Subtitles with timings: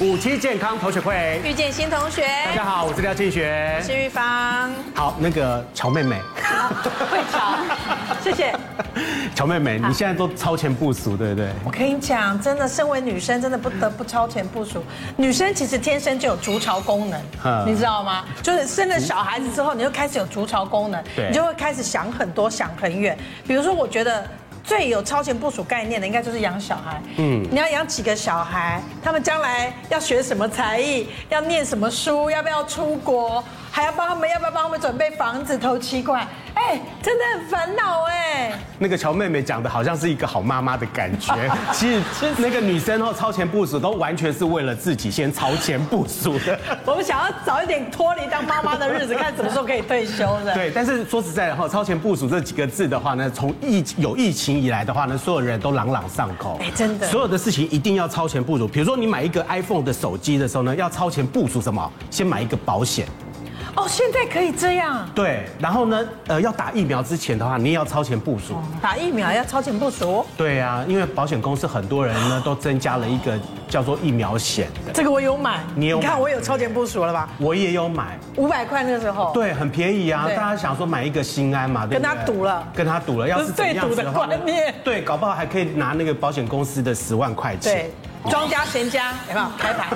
[0.00, 4.70] 五期健康同学会遇见新同学，大家好，我是廖庆学，我是玉芳。
[4.94, 6.20] 好，那个乔妹妹，
[7.10, 7.56] 会乔，
[8.22, 8.54] 谢谢。
[9.34, 11.48] 乔妹妹，你现在都超前部署，对不对？
[11.64, 14.84] 我跟你讲，真的，身为女生，真的不得不超前部署。
[15.16, 18.24] 女生其实天生就有筑巢功能，你知道吗？
[18.40, 23.18] 就是生了小孩子之后，你就开始有筑巢功能，你就会开始想很多，想很远。
[23.48, 24.24] 比如说，我觉得。
[24.68, 27.00] 最有超前部署概念的，应该就是养小孩。
[27.16, 28.82] 嗯，你要养几个小孩？
[29.02, 31.08] 他们将来要学什么才艺？
[31.30, 32.28] 要念什么书？
[32.28, 33.42] 要不要出国？
[33.70, 35.56] 还要帮他们，要不要帮他们准备房子？
[35.56, 36.26] 投期款？
[36.54, 38.52] 哎，真的很烦恼哎。
[38.78, 41.34] 那个乔妹妹讲的好像是一个好妈妈的感觉，
[41.72, 42.02] 其实
[42.36, 46.58] 那个女生哦，超前部署都完全是为了自己先超前部署的。
[46.84, 50.52] 我们想要早一点脱离当妈妈的日子，看什么时候可以退休的。
[50.54, 56.58] 对，但是说实在的哈，超前部署这几个字的话呢，从疫有疫情以来的话呢，所有人都朗朗上口。
[56.60, 58.66] 哎，真的，所有的事情一定要超前部署。
[58.66, 61.90] 比如说你买一个 iPhone 的手机的时候呢，要超前部署什么？
[62.10, 63.06] 先买一个保险。
[63.76, 65.08] 哦，现在可以这样。
[65.14, 68.56] 对，然后呢，呃，要打疫苗之前的话，你也要超前部署。
[68.80, 70.24] 打疫苗要超前部署。
[70.36, 73.38] 对呀，因为保险公司很多人呢都增加了一个
[73.68, 74.92] 叫做疫苗险的。
[74.92, 75.98] 这个我有买，你有？
[75.98, 77.28] 你看我有超前部署了吧？
[77.38, 79.32] 我也有买，五百块那个时候。
[79.32, 81.86] 对，很便宜啊，大家想说买一个心安嘛？
[81.86, 84.28] 跟他赌了，跟他赌了，要是这样子的话，
[84.82, 87.72] 对，搞不好还可以拿那个保险公司的十万块钱。
[87.72, 87.92] 对。
[88.30, 89.88] 庄家贤家，有没有开牌？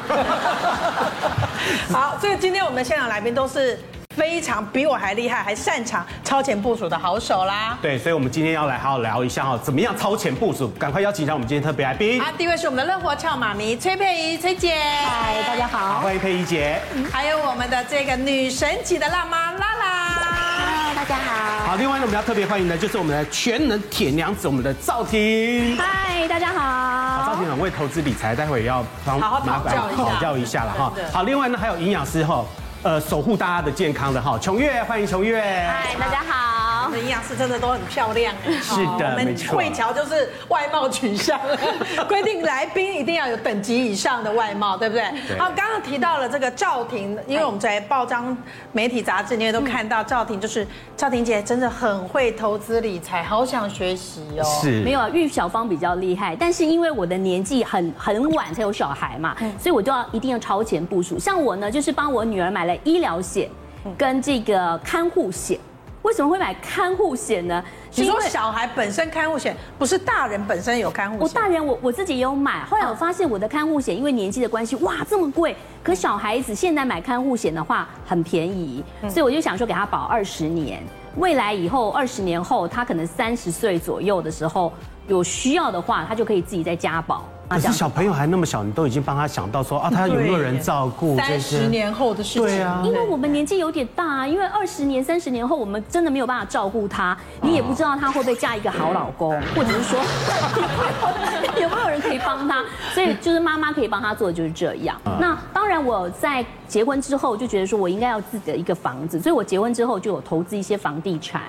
[1.93, 3.79] 好，所以今天我们的现场来宾都是
[4.17, 7.79] 非常比我还厉害，还擅长超前部署的好手啦。
[7.81, 10.69] 对，所以我们今天要来好好聊一下哈，怎么样超前部署？
[10.79, 12.21] 赶快邀请一下我们今天特别来宾。
[12.21, 14.77] 啊，第一位是我们的乐活俏妈咪崔佩仪崔姐。
[15.05, 15.79] 嗨，大家好。
[15.79, 16.81] 好，欢迎佩仪姐。
[17.11, 19.67] 还有我们的这个女神级的辣妈拉拉。
[19.67, 19.72] 嗨，
[21.03, 21.67] 大家好。
[21.67, 25.77] 好，另外呢，我们要特别欢迎的就是我们的全能铁娘子，我们的赵婷。
[25.77, 27.33] 嗨，大家好。
[27.33, 30.93] 赵婷很会投资理财，待会也要帮麻烦讨教一下了哈。
[31.13, 32.45] 好，另外呢，还有营养师哈。
[32.83, 35.41] 呃，守护大家的健康的哈，琼月，欢迎琼月。
[35.41, 36.91] 嗨，大家好。
[36.97, 39.57] 营养师真的都很漂亮，是的，没错。
[39.57, 41.41] 会乔就是外貌取向，
[42.07, 45.05] 规定来宾一定要有等级以上的外貌，对不对？
[45.39, 48.37] 好，刚刚提到了这个赵婷，因为我们在报章、
[48.73, 50.67] 媒体、杂志里面都看到赵婷，就是
[50.97, 54.45] 赵婷姐真的很会投资理财，好想学习哦。
[54.61, 61.19] 是，没有啊，玉小芳比较厉害，但是因为我的年纪很很晚才有小孩嘛，所以我就要一定要超前部署。
[61.19, 63.49] 像我呢，就是帮我女儿买了医疗险
[63.97, 65.59] 跟这个看护险。
[66.03, 67.63] 为什么会买看护险呢？
[67.95, 71.23] 你说小孩本身看护险，不是大人本身有看护险？
[71.23, 80.83] 我大人我我自己也有买，后来我发现我的看护险因为年纪的关系，哇这么贵，可小孩子现在买看护险的话很便宜，所以我就想说给他保二十年，
[81.19, 84.73] 未来以后二十年后他可能三十岁左右的时候
[85.07, 87.23] 有需要的话，他就可以自己再加保。
[87.55, 91.17] 可是小朋友还那么小，你都已经帮他想到说啊，他有没有人照顾？
[91.17, 92.43] 三十年后的事情。
[92.43, 100.01] 对啊，因为我们年纪有点大啊，因为二十年、三十年后，我们真的没有办法照顾他，你也不知道他会不会嫁一个好老公，或者是说
[101.61, 102.63] 有没有人可以帮他，
[102.95, 105.01] 所以就是妈妈可以帮他做的就是这样。
[105.21, 111.43] 那当然，我在结婚之后就觉得说我应该要自己的一个房子，所以我结婚之后就有投资一些房地产。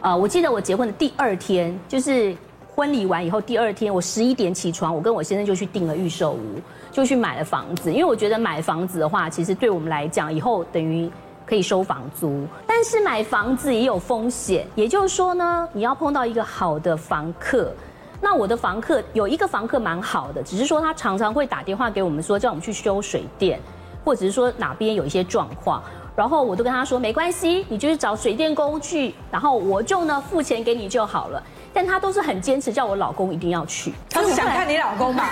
[0.00, 2.36] 呃，我记得我结婚的第二天就是。
[2.78, 6.60] 婚礼完以后，第二天我十一点起床，我跟我先生就去订了预售屋，
[6.92, 7.92] 就去买了房子。
[7.92, 11.10] 因为我觉得买房子的话，其实对我们来讲，以后等于
[11.44, 12.46] 可以收房租。
[12.68, 17.72] 但是买房子也有风险，也就是说呢，你要碰到一个好的房客。
[18.20, 23.58] 那我的房客有一个房客蛮好的，只是说他常常会打电话给我们说，叫我们去修水电，
[24.04, 25.82] 或者是说哪边有一些状况，
[26.14, 31.42] 然后我都跟他说没关系，你就是找水电工去，然后我就呢付钱给你就好了。
[31.78, 33.94] 但他都是很坚持，叫我老公一定要去。
[34.10, 35.28] 他是想看你老公吧？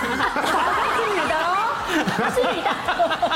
[0.95, 1.75] 是女的哦，
[2.15, 2.69] 他是女的。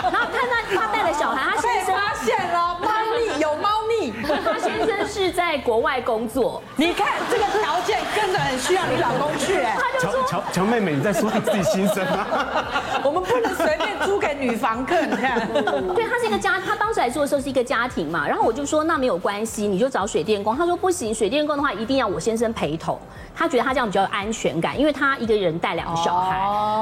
[0.09, 2.87] 然后看到他带的小孩，他先生发现了猫
[3.19, 4.13] 腻，有猫腻。
[4.23, 9.57] 他先生是在国外工作，你看这个条件真的很需要你老公去。
[9.57, 12.25] 哎，乔乔乔妹妹，你在说你自己心声吗？
[13.03, 13.99] 我们不能随便
[14.41, 15.47] 女房客，你看。
[15.93, 18.27] 对，他是一个家，他当时来做的时候是一个家庭嘛。
[18.27, 20.57] 然后我就说那没有关系，你就找水电工。
[20.57, 22.99] 他说不行，水电工的话一定要我先生陪同。
[23.35, 26.39] 他觉得他这样比较有安全感，因为他一个人带两个小孩。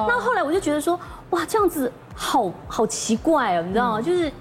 [0.08, 1.00] 那后来我就觉得说，
[1.32, 4.02] 哇，这样子好好奇怪哦，你知道吗？
[4.02, 4.32] 就是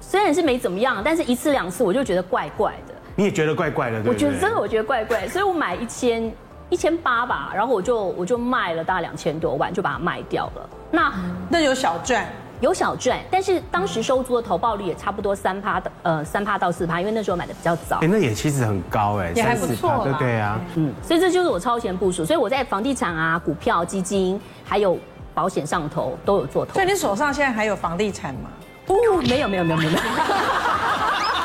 [0.00, 2.94] 虽然是没怎么样，但是一次两次我就觉得怪怪的。
[3.16, 4.00] 你也觉得怪怪的？
[4.06, 6.32] 我觉得真的，我觉得怪怪，所以我买一千
[6.70, 10.70] 一千八吧，然后我就我就卖了大概两千多万，就把它卖掉了。
[10.90, 11.12] 那
[11.48, 12.26] 那有小赚。
[12.60, 17.98] 有小赚，但是当时收租的投报率也差不多三趴的，呃，三趴到四趴，因为那时候买的比较早。
[18.00, 22.24] 哎，那也其实很高哎，也还不错，对对啊，嗯，所以这就是我超前部署。
[22.24, 24.98] 所以我在房地产啊、股票、基金，还有
[25.34, 26.74] 保险上头都有做投资。
[26.74, 28.50] 所以你手上现在还有房地产吗？
[28.88, 28.96] 哦，
[29.28, 29.90] 没有没有没有没有。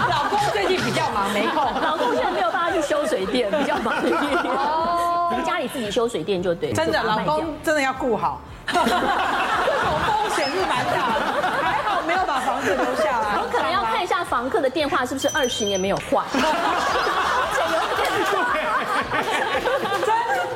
[0.10, 1.62] 老公最近比较忙，没空。
[1.80, 4.20] 老公现在没有办法去修水电，比较忙一点。
[4.46, 6.74] 哦，家里自己修水电就对。
[6.74, 8.42] 真的，老公真的要顾好。
[8.68, 8.86] 这种
[10.08, 11.22] 风险是蛮大的，
[11.62, 13.38] 还好没有把房子留下来。
[13.38, 16.26] 我可能要看一下房客的电话是不是二十年没有换。
[19.14, 20.08] 真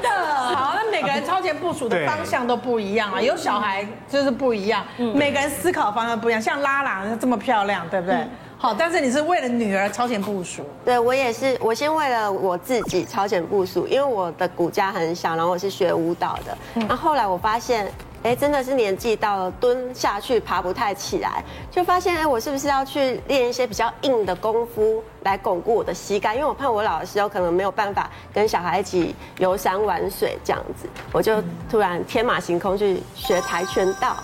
[0.02, 0.10] 的，
[0.56, 6.42] 好，那每个人超前部署的方向都不一样啊，有小孩就是不一样，每个人思考方向不一样。
[6.42, 8.28] 像拉拉这么漂亮，对不对？
[8.58, 10.64] 好，但是你是为了女儿超前部署。
[10.84, 17.92] 对，我也是，我先为了我自己超前部署，因为我的骨架很小，然后我是学舞蹈的，然后后来我发现。
[18.24, 26.34] 哎，真的是年纪到了，蹲下去爬不太起来，就发现哎，我是不是要去练一些比较硬的功夫来巩固我的膝盖？
[26.34, 34.18] 因为我怕我老的时候可能没有办法跟小孩一起游山玩水这样子，我就突然天马行空去学跆拳道。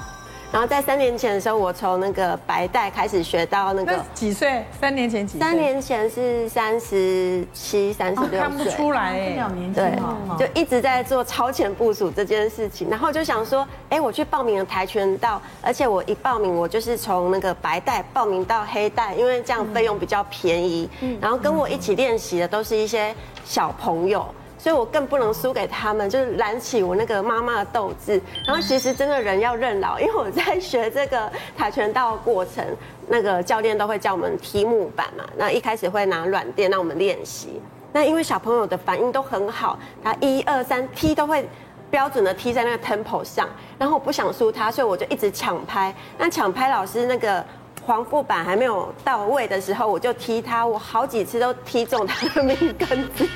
[0.54, 4.64] 然后在三年前的时候，我从那个白带开始学到那个那几岁？
[4.80, 5.42] 三年前几岁？
[5.42, 10.00] 三年前是三十七、三十六岁，看不出来哎，两年前
[10.38, 12.88] 对，就一直在做超前部署这件事情。
[12.88, 20.88] 然后就想说，哎，我去报名了跆拳道，而且我一报名，我就是从那个白带报名到黑带，因为这样费用比较便宜。
[21.20, 23.12] 然后跟我一起练习的都是一些
[23.44, 24.24] 小朋友。
[24.64, 28.14] 所以我更不能输给他们，就是燃起我那个妈妈的斗志。
[28.48, 32.66] 然后其实真的人要认老，因为我在学这个跆拳道的过程，
[33.10, 35.26] 那个教练都会叫我们踢木板嘛。
[35.36, 37.62] 那一开始会拿软垫让我们练习。
[37.92, 41.46] 那因为小朋友的反应都很好，他一二三踢都会
[41.92, 43.50] 标准的踢在那个 tempo 上。
[43.78, 45.94] 然后我不想输他，所以我就一直抢拍。
[46.18, 47.44] 那抢拍老师那个。
[47.86, 53.28] 黄布板还没有到位的时候，我就踢他，我好几次都踢中他的命根子。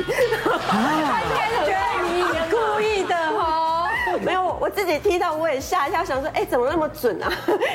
[0.69, 1.05] 他应
[1.35, 3.88] 该是觉得你故意的哦。
[4.23, 7.31] 没有，我自己踢到我也吓一跳，想说，哎，怎么那么准啊？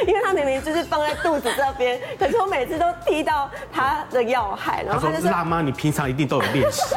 [0.06, 4.82] 因为他明明就是放在肚子这边，可是我每次都踢到他的要害。
[4.82, 6.82] 然后他就说：“辣妈，你平常一定都有练习。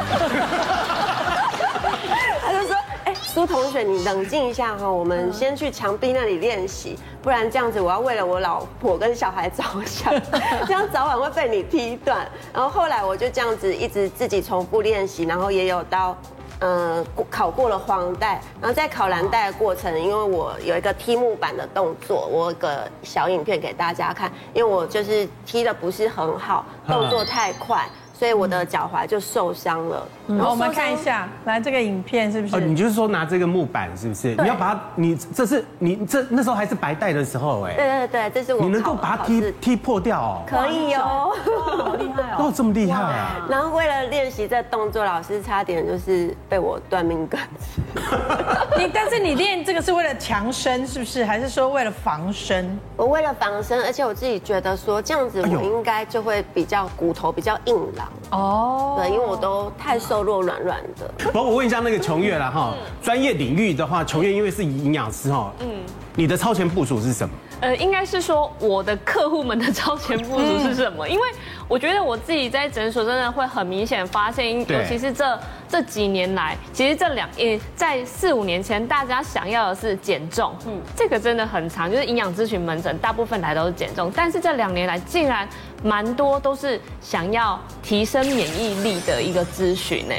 [3.36, 10.10] 苏同学，你冷静一下哈，我们先去墙壁那里练习，不然这样子我要为了我老婆跟小孩着想，
[10.66, 12.26] 这样早晚会被你踢断。
[12.50, 16.16] 然后后来我就这样子一直自己重复练习，然后也有到，
[16.60, 27.86] 嗯，考过了黄带，然后在考蓝带的过程，因为我有一个踢木板的动作，我有个小影片给大家看，因为我就是踢的不是很好，动作太快。
[28.18, 30.06] 所以我的脚踝就受伤了。
[30.26, 32.56] 然后我们看一下，来这个影片是不是？
[32.56, 34.34] 哦，你就是说拿这个木板是不是？
[34.36, 37.74] 你要把它，你这是你这那时候还是白带的时候哎。
[37.74, 38.62] 对对对，这是我。
[38.62, 40.42] 你能够把它踢踢破掉哦？
[40.46, 41.32] 可以哦，
[41.76, 42.46] 好厉害哦！
[42.46, 43.46] 哦，这么厉害啊！
[43.48, 47.80] 然后为了练习这动作，老师差点就是被我断命根子。
[48.78, 51.24] 你但是你练这个是为了强身是不是？
[51.24, 52.78] 还是说为了防身？
[52.96, 58.05] 我为了防身，而且我自己觉得说这样子我应该就会比较骨头比较硬朗。
[58.30, 61.30] 哦，对，因为我都太瘦弱软软的。
[61.32, 65.68] 不，我问一下那个琼月了哈，专业领域的话，琼月因为是营养师哈，嗯，
[66.14, 67.34] 你的超前部署是什么？
[67.58, 71.08] 呃，应该是说我的客户们的超前部署是什么？
[71.08, 71.22] 因为
[71.66, 85.48] 我觉得我自己在诊所真的会很明显发现，尤其是这这几年来，其实这两也在四五年前，大家想要的是减重，嗯，这个真的很长，就是营养咨询门诊大部分来都是减重，但是这两年来竟然
[85.82, 90.14] 蛮多都是想要提升免疫力的一个咨询呢，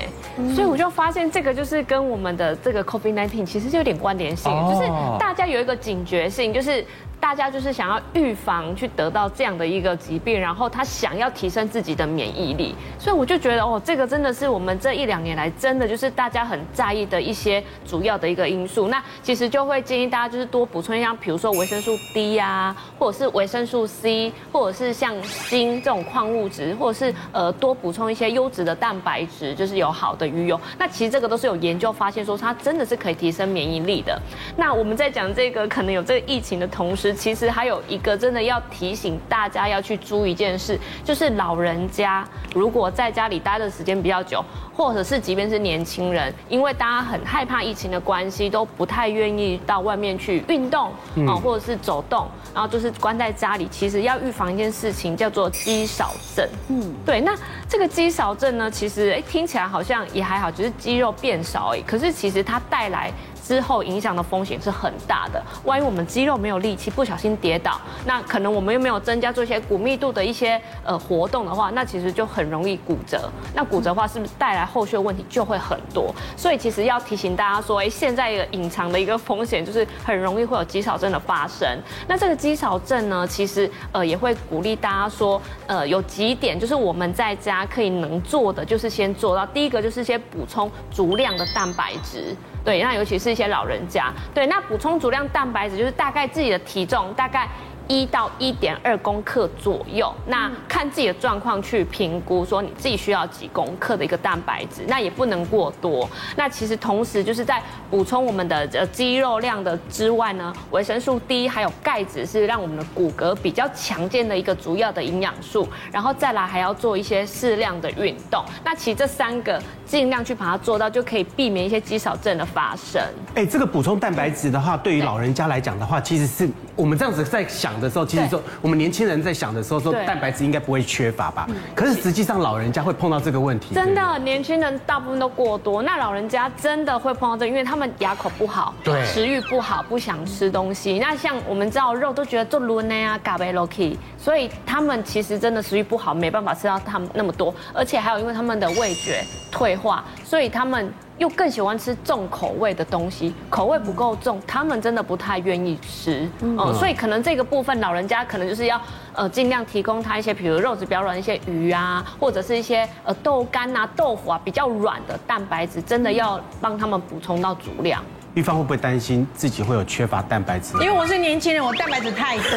[0.54, 4.88] 所以我就发现这个就是跟我们的这个 COVID-19 其实就有点关联性，就是
[5.20, 6.86] 大家有一个警觉性，就是。
[7.20, 18.90] 大家就是想要预防去得到这样的一个疾病，然后他想要提升自己的免疫力，所以我就觉得哦，这个真的是我们这一两年来真的就是大家很在意的一些主要的一个因素。
[18.90, 30.60] 那其实就会建议大家就是多补充一下，比如说维生素 D 呀，或者是维生素 C，或者是像锌这种矿物质，或者是呃多补充一些优质的蛋白质，就是有好的鱼油。
[30.78, 34.20] 那其实这个都是有研究发现说它真的是可以提升免疫力的。
[34.56, 50.90] 那我们在讲这个可能有这个疫情的同时，其实还有一个真的要提醒大家要去注意一件事，就是老人家如果在家里待的时间比较久，或者是即便是年轻人，因为大家很害怕疫情的关系，都不太愿意到外面去运动
[51.28, 53.68] 啊，或者是走动，然后就是关在家里。
[53.70, 56.48] 其实要预防一件事情叫做肌少症。
[56.70, 57.20] 嗯，对。
[57.20, 57.36] 那
[57.68, 61.82] 这个肌少症呢，其实哎听起来好像也还好，只是肌肉变少而已。
[61.82, 63.12] 可是其实它带来。
[63.48, 65.42] 之后影响的风险是很大的。
[65.64, 73.30] 万一我们肌肉没有力气，不小心跌倒，那可能我们又没有增加做一些骨密度的一些呃活动的话，那其实就很容易骨折。
[73.54, 76.14] 那骨折的话，是不是带来后续的问题就会很多？
[76.36, 81.66] 所以其实要提醒大家说，哎，现在一个隐藏的一个风险就是很容易会有肌少症的发生。
[82.06, 92.36] 那这个肌少症呢，其实呃也会鼓励大家说，呃有几点就是我们在家可以能做的，就是先做到第一个就是先补充足量的蛋白质。
[92.68, 97.48] 对，那尤其是一些老人家，对，那补充足量蛋白质就是大概自己的体重大概。
[97.88, 106.10] 一到一点二公克左右，那看自己的状况去评估，说你自己需要几公克的一个蛋白质，那也不能过多。
[106.36, 115.66] 那其实同时就是在补充我们的呃肌肉量的之外呢，维生素 D 还有钙质是让我们的骨骼比较强健的一个主要的营养素。
[115.90, 118.44] 然后再来还要做一些适量的运动。
[118.66, 123.02] 那其实这三个尽量去把它做到，就可以避免一些肌少症的发生。
[123.36, 127.77] 哎，这个补充蛋白质的话，对于老人家来讲的话，其实是我们这样子在想。
[127.80, 131.48] 的时候，其实说我们年轻人在想的时候，说蛋白质应该不会缺乏吧？
[131.76, 133.76] 可是实际上老人家会碰到这个问题。
[133.76, 141.00] 真的，年轻人大部分都过多，那老人家真的会碰到这个，因为他们牙口不好，对，食欲不好，不想吃东西。
[141.00, 150.92] 那像我们知道肉都觉得做卤内啊、嘎贝罗 k 所以他们其实真的食欲不好，没办法吃到他们那么多，而且还有因为他们的味觉退化，所以他们。
[151.18, 156.30] 又更喜欢吃重口味的东西，口味不够重，他们真的不太愿意吃。
[156.42, 158.80] 嗯，所以可能这个部分老人家可能就是要
[159.14, 168.04] 呃尽量提供他一些，比如肉质比较软的一些鱼啊，或者是一些呃豆干啊、豆腐啊比较软的蛋白质，真的要帮他们补充到足量。
[168.36, 170.74] 玉芳会不会担心自己会有缺乏蛋白质？
[170.76, 172.44] 因为我是年轻人，我蛋白质太多。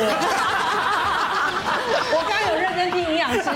[2.13, 3.49] 我刚刚有认真听营养师，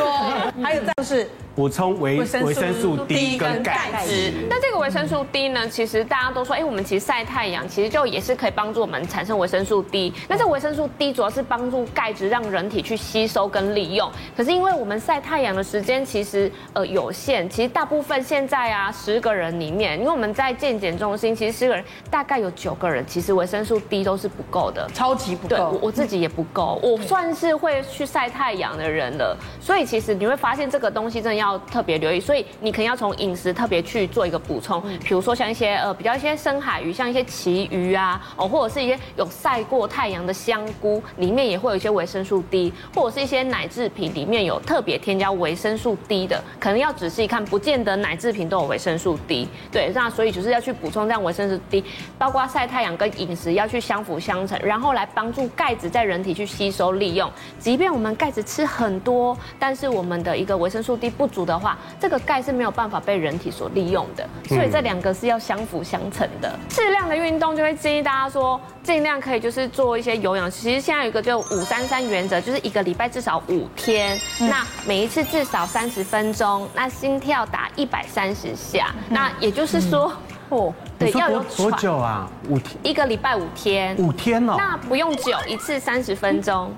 [0.00, 0.52] 说？
[0.62, 1.28] 还有就是。
[1.56, 4.30] 补充维维生素 D 跟钙质。
[4.46, 5.66] 那这个维生素 D 呢？
[5.66, 10.12] 其实大家都说，哎，我们其实晒太阳，其实就也是可以帮助我们产生维生素 D。
[10.28, 14.12] 那这维生素 D 主要是帮助钙质让人体去吸收跟利用。
[14.36, 25.56] 可是因为我们晒太阳的时间其实呃有限，其实大部分现在啊十个人里面，因为我们在健检中心，其实十个人大概有九个人其实维生素 D 都是不够的，超级不够。
[25.56, 29.34] 对，我我自己也不够，我算是会去晒太阳的人了。
[29.58, 31.56] 所以其实你会发现这个东西真的要。
[31.70, 49.46] 特别留意，所以你可能要从饮食特别去做一个补充，比如说像一些呃比较一些深海鱼，像一些旗鱼啊，哦或者是一些有晒过太阳的香菇，里面也会有一些维生素 D，或者是一些奶制品里面有特别添加维生素 D 的，可能要仔细看，不见得奶制品都有维生素 D。
[49.70, 51.84] 对，那所以就是要去补充这样维生素 D，
[52.16, 57.30] 包括晒太阳跟饮食要去相辅相成，然后来帮助钙质在人体去吸收利用。
[57.58, 66.58] 即便我们钙质吃很多，但是我们的一个维生素 D 不足的话，这个钙是没有办法被人体所利用的，所以这两个是要相辅相成的。
[66.70, 70.50] 适量的运动就会建议大家说，尽量可以就是做一些有氧。
[70.50, 80.12] 其实现在有一个就五三三原则，就是一个礼拜至少五天，那每一次至少三十分钟，那心跳达一百三十下，那也就是说，
[80.48, 82.28] 哦，对，要有多久啊？
[82.48, 82.76] 五天？
[82.82, 83.96] 一个礼拜五天？
[83.96, 84.54] 五天哦？
[84.56, 86.72] 那不用久，一次三十分钟，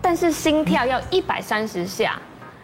[0.00, 2.18] 但是心跳要一百三十下。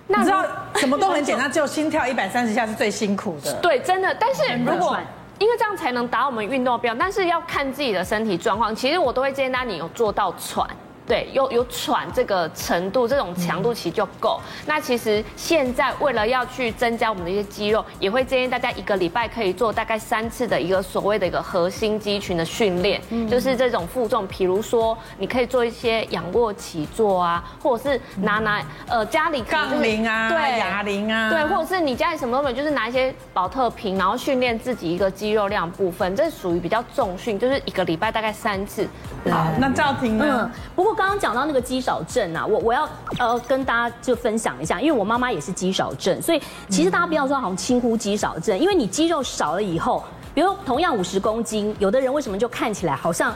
[0.07, 0.45] 那你知道
[0.77, 3.53] 什么都很简单，只有心跳一百三十下是最辛苦的。
[3.63, 4.15] 对，真的。
[4.15, 4.99] 但是如果
[5.39, 8.75] 因为这样才能达我们运动标，但是要看自己的身体状况。
[8.77, 10.69] 其实我都会建议大家，你有做到喘。
[11.07, 14.41] 对，有有喘这个程度，这种强度其实就够。
[14.65, 38.89] 那其实现在为了要去增加我们的一些肌肉，也会建议大家一个礼拜可以做大概三次的一个所谓的一个核心肌群的训练，就是这种负重，比如说你可以做一些仰卧起坐啊，或者是拿拿呃家里杠铃啊，对，哑铃啊，对，或者是你家里什么都没有，就是拿一些保特瓶，然后训练自己一个肌肉量部分，这属于比较重训，就是一个礼拜大概三次。
[39.31, 40.25] 好，那赵婷呢？
[40.27, 40.94] 嗯，不过。
[40.95, 53.35] 刚刚讲到那个肌少症啊，我我要呃跟大家就分享一下，因为我妈妈也是肌少症，所以其实大家不要说好像轻忽肌少症，因为你肌肉少了以后，比如同样五十公斤，有的人为什么就看起来好像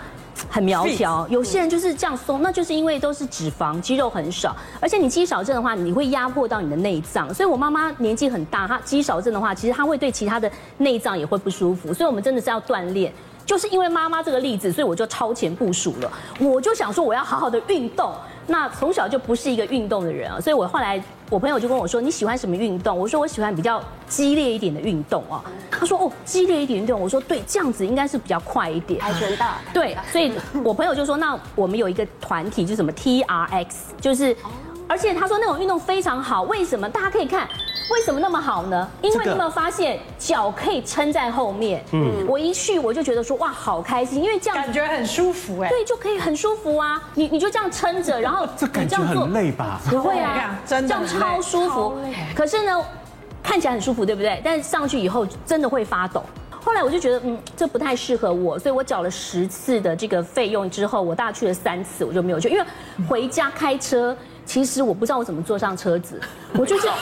[0.49, 13.13] 很苗条， 有些人就是这样松，那就是因为都是脂肪，肌肉很少，而且你肌少症的话，你会压迫到你的内脏，所以我妈妈年纪很大，她肌少症的话，其实她会对其他的内脏也会不舒服，所以我们真的是要锻炼。
[13.49, 16.13] 就是因为妈妈这个例子，所以我就超前部署了。
[16.39, 18.13] 我就想说，我要好好的运动。
[18.47, 29.53] 那从小就不是一个运动的人啊，所以我后来我朋友就跟我说：“你喜欢什么运动？”我说：“我喜欢比较激烈一点的运动啊。”他说：“哦，激烈一点运动。”我说：“对，这样子应该是比较快一点。”跆拳道。
[29.73, 30.31] 对，所以
[30.63, 33.67] 我朋友就说：“那我们有一个团体，就什么 TRX，
[33.99, 34.37] 就是，
[34.87, 36.43] 而且他说那种运动非常好。
[36.43, 36.87] 为什么？
[36.89, 37.49] 大家可以看。”
[37.91, 38.89] 为什么那么好呢？
[39.01, 41.83] 因为你有没有发现脚可以撑在后面？
[41.93, 45.69] 嗯，我一去我就觉得说哇，好开心，因为这样感觉很舒服哎。
[45.69, 47.03] 对，就可以很舒服啊。
[47.15, 49.81] 你你就这样撑着，然后这感觉很累吧？
[49.89, 51.99] 不会啊，真的这样超舒服。
[52.35, 52.85] 可是呢，
[53.43, 54.41] 看起来很舒服，对不对？
[54.45, 56.23] 但是上去以后真的会发抖。
[56.61, 62.65] 后来我就觉得，嗯，这不太适合我，所以我缴了十次的这个费用之后，我大概去了三次，我就没有去，因为
[63.09, 64.15] 回家开车。
[64.49, 66.19] 其实我不知道我怎么坐上车子，
[66.57, 66.97] 我就这样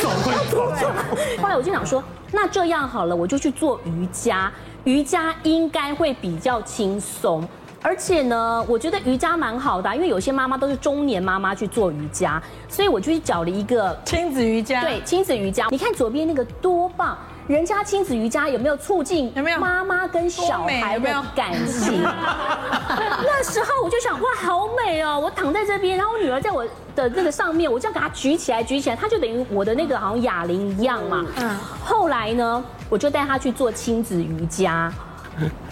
[0.00, 1.36] 走过去。
[1.42, 2.00] 后来我就想说，
[2.30, 4.52] 那这样好了，我就去做瑜伽，
[4.84, 7.46] 瑜伽应该会比较轻松。
[7.82, 14.80] 而且呢，我觉得瑜伽蛮好的，因为有些妈妈都是中年妈妈去做瑜伽，所以我就去找了一个亲子瑜伽。
[14.82, 17.18] 对，亲子瑜伽，你看左边那个多棒。
[17.48, 22.02] 人家亲子瑜伽有没有促进有没有妈妈跟小孩的感情？
[22.02, 25.20] 那时候我就想，哇，好美哦！
[25.20, 31.24] 我躺在这边，然后我女儿在我的那个上面，我这样给她举起来，举起来，她就等于我的那个好像哑铃一样嘛。
[31.36, 31.56] 嗯。
[31.84, 34.92] 后来呢，我就带她去做亲子瑜伽。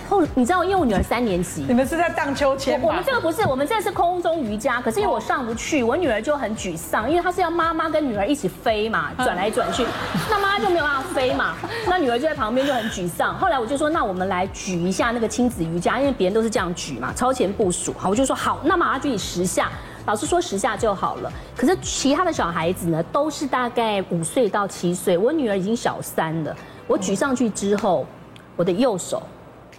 [0.08, 2.87] 后，你知道，因为我女儿三年级，你们是在荡秋千吗？
[2.88, 4.80] 我们这个不是，我们这是空中瑜伽。
[4.80, 9.84] 可是因为我上不去，我女儿就很沮丧，因为她是要妈妈跟女儿一起飞嘛，转来转去，
[10.30, 11.54] 那妈妈就没有办法飞嘛，
[11.87, 13.34] 那女儿就在旁边就很沮丧。
[13.38, 17.94] 后来我就说，那我们来举一下那个亲子瑜伽，因为别人都是这样举嘛，超前部署。
[17.99, 19.70] 好，我就说好，那妈妈举你十下，
[20.06, 21.32] 老师说十下就好了。
[21.56, 26.54] 可是其他的小孩子呢，都是大概五岁到七岁，我女儿已经小三了。
[26.87, 28.06] 我举上去之后，
[28.56, 29.23] 我的右手。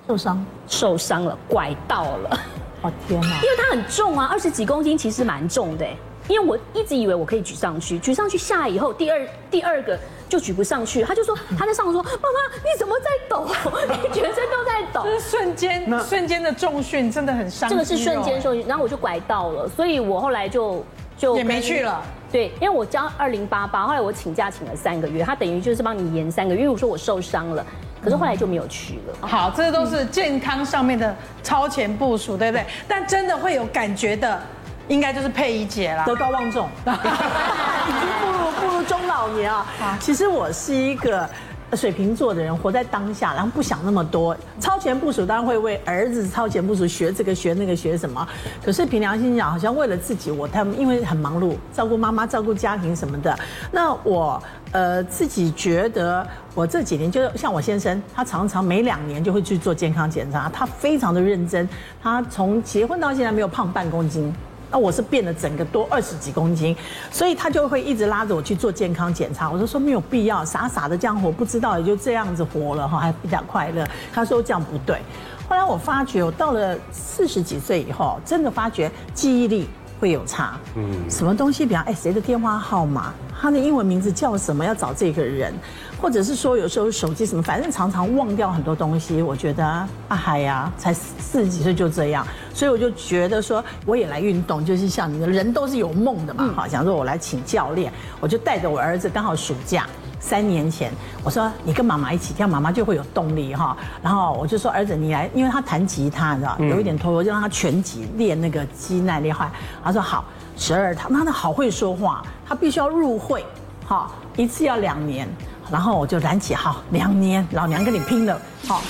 [0.07, 2.39] 受伤，受伤了，拐到了。
[2.81, 3.27] 哦天哪！
[3.41, 5.85] 因为它很重啊，二十几公斤，其实蛮重的。
[6.27, 9.95] 因为我一直以为我可以举上去，举上去下来以后，第二第二个
[10.27, 11.03] 就举不上去。
[11.03, 13.45] 他就说 他在上面说：“妈妈，你怎么在抖？
[14.01, 17.69] 你全身都在抖。”就是瞬间，瞬间的重训真的很伤。
[17.69, 20.83] 这个是瞬间受训，然后我就拐到了，所以我后来就
[21.15, 22.03] 就也没去了。
[22.31, 26.61] 对，因为我交二零八八，后来我请假请了三个月，他等于就是帮你延三个月。
[26.61, 27.63] 因为我说我受伤了。
[28.05, 29.27] 可是后来就没有去了。
[29.27, 32.63] 好，这都是健康上面的超前部署，对不对？
[32.87, 34.39] 但真的会有感觉的，
[34.87, 39.65] 应该就是佩仪姐啦，德高望重， 已经步入步入中老年啊。
[39.99, 41.27] 其实我是一个。
[41.73, 44.35] 水瓶座的人活在当下，然后不想那么多。
[44.59, 48.27] 超前部署当然会为儿子超前部署，学这个学那个学什么。
[48.63, 53.37] 可是凭良心讲，好像为了自己，我他们因为很忙碌，照顾妈妈、照顾家庭什么的。
[53.71, 61.67] 那我呃自己觉得，我这几年就像我先生，他常常每两年就会去做健康检查，他非常的认真。
[62.01, 64.33] 他从结婚到现在没有胖半公斤。
[64.75, 66.75] 那我是变了整个多二十几公斤，
[67.09, 69.49] 所以他就会一直拉着我去做健康检查。
[69.49, 73.87] 我就说没有必要，傻傻的这样活，不知道也就这样子活了哈，还比较快乐。
[74.13, 74.99] 他说这样不对。
[75.47, 80.57] 后来我发觉，我到了四十几岁以后，真的发觉记忆力会有差。
[80.75, 85.53] 嗯，什么东西，比方哎，谁的电话号码，他的英文名字叫什么，要找这个人。
[86.01, 89.21] 或者是说有时候手机什么，反正常常忘掉很多东西。
[89.21, 99.87] 我觉得啊海呀，才四十几岁就这样，所以我就觉得说我也来运动，就是像你的人都是有梦的嘛，好，想说我来请教练，我就带着我儿子，刚好暑假
[100.19, 100.91] 三年前，
[101.23, 103.75] 我说你跟妈妈一起跳，妈妈就会有动力哈。
[104.01, 109.31] 然后我就说儿子你来，因为他弹吉他，你知道有一点脱落，就让他拳击练那个肌耐力。
[109.31, 109.49] 坏，
[109.83, 110.25] 他说好，
[110.57, 113.45] 十二堂，那他好会说话，他必须要入会，
[113.85, 115.27] 哈，一次要两年。
[115.71, 118.81] 然后我就燃起哈两年，老娘跟你拼了，好。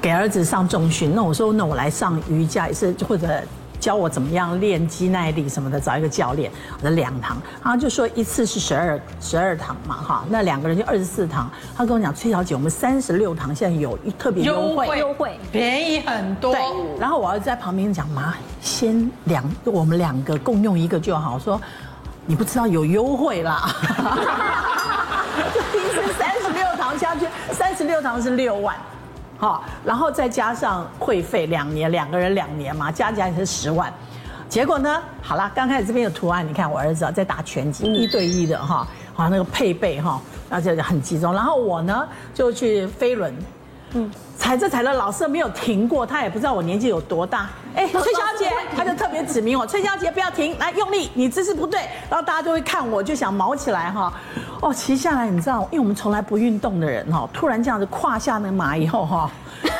[0.00, 3.42] 给儿子上重训，那我说那我来上瑜伽也是或者。
[3.84, 11.50] 教我怎么样练肌耐力什么的，找一个教练，我的两堂，然后就说一次是十二十二堂嘛，哈，那两个人就二十四堂。
[11.76, 16.54] 他跟我讲，崔小姐，我们三十六堂现在有一特别优惠，优惠便宜很多。
[16.54, 16.62] 对，
[16.98, 21.34] 然后我儿子在旁边讲，妈，先两我们两个共用一个就好。
[21.34, 21.60] 我说
[22.24, 23.68] 你不知道有优惠啦，
[26.18, 28.74] 三十六堂下去，三十六堂是六万。
[29.36, 33.92] 好，然后再加上会费两年，两个人两年嘛，加起来也是十万。
[34.48, 41.34] 结果呢，好了，刚开始这边有图案，你看我儿子在打拳击，一对一的哈，好那个配备哈，那就很集中。
[41.34, 43.34] 然后我呢就去飞轮，
[43.94, 47.50] 嗯，踩着踩着，老师没有停过，他也不知道我年纪有多大。
[47.74, 51.80] 哎，崔小姐，她就特别指明我，崔小姐不要停，来用力，你姿势不对。
[52.08, 54.12] 然后大家就会看我，就想毛起来哈。
[54.60, 59.30] 哦，骑下来你知道，因为我们从来不运动的人哈，突然这样子胯下那个马以后哈，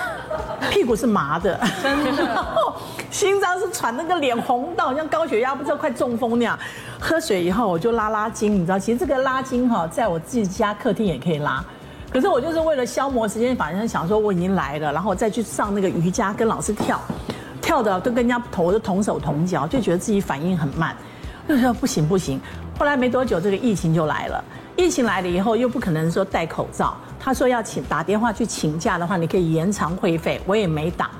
[0.71, 2.47] 屁股是麻的，真的，
[3.11, 6.59] 心脏是喘，那个脸红到像高血压，不知道快中风那样。
[7.01, 11.65] 喝水以后我就拉拉筋，你知道，其实这个拉筋哈，在我自己家客厅也可以拉，
[12.13, 17.01] 可是我就是为了消磨时间，反正想说我已经来了，然后再去上那个瑜伽，跟老师跳。
[17.75, 20.95] 跳的都跟人家头都同手同脚，就觉得自己反应很慢。
[21.49, 22.41] 就说不行不行，
[22.79, 24.45] 后来没多久这个疫情就来了。
[24.77, 31.11] 疫情来了以后又不可能说戴口罩，他说要请打电话去请假的话，你可以延长会费，我也没打。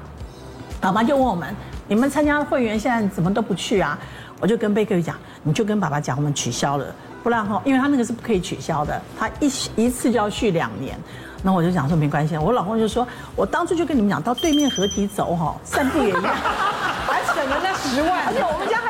[0.81, 1.53] 爸爸就问我们，
[1.89, 3.99] 你们参加会员现在怎么都不去啊？
[4.39, 6.87] 我就跟贝克讲，你就跟爸爸讲，我们取消了，
[7.25, 10.97] 不然哈，因为他那个是不可以取消的，他一一次就要续两年。
[11.47, 18.81] 那我就讲说没关系，我老公就说，我当初就跟你们讲，到对面河堤走哈，散步也一样，还省了那十万，而且我们家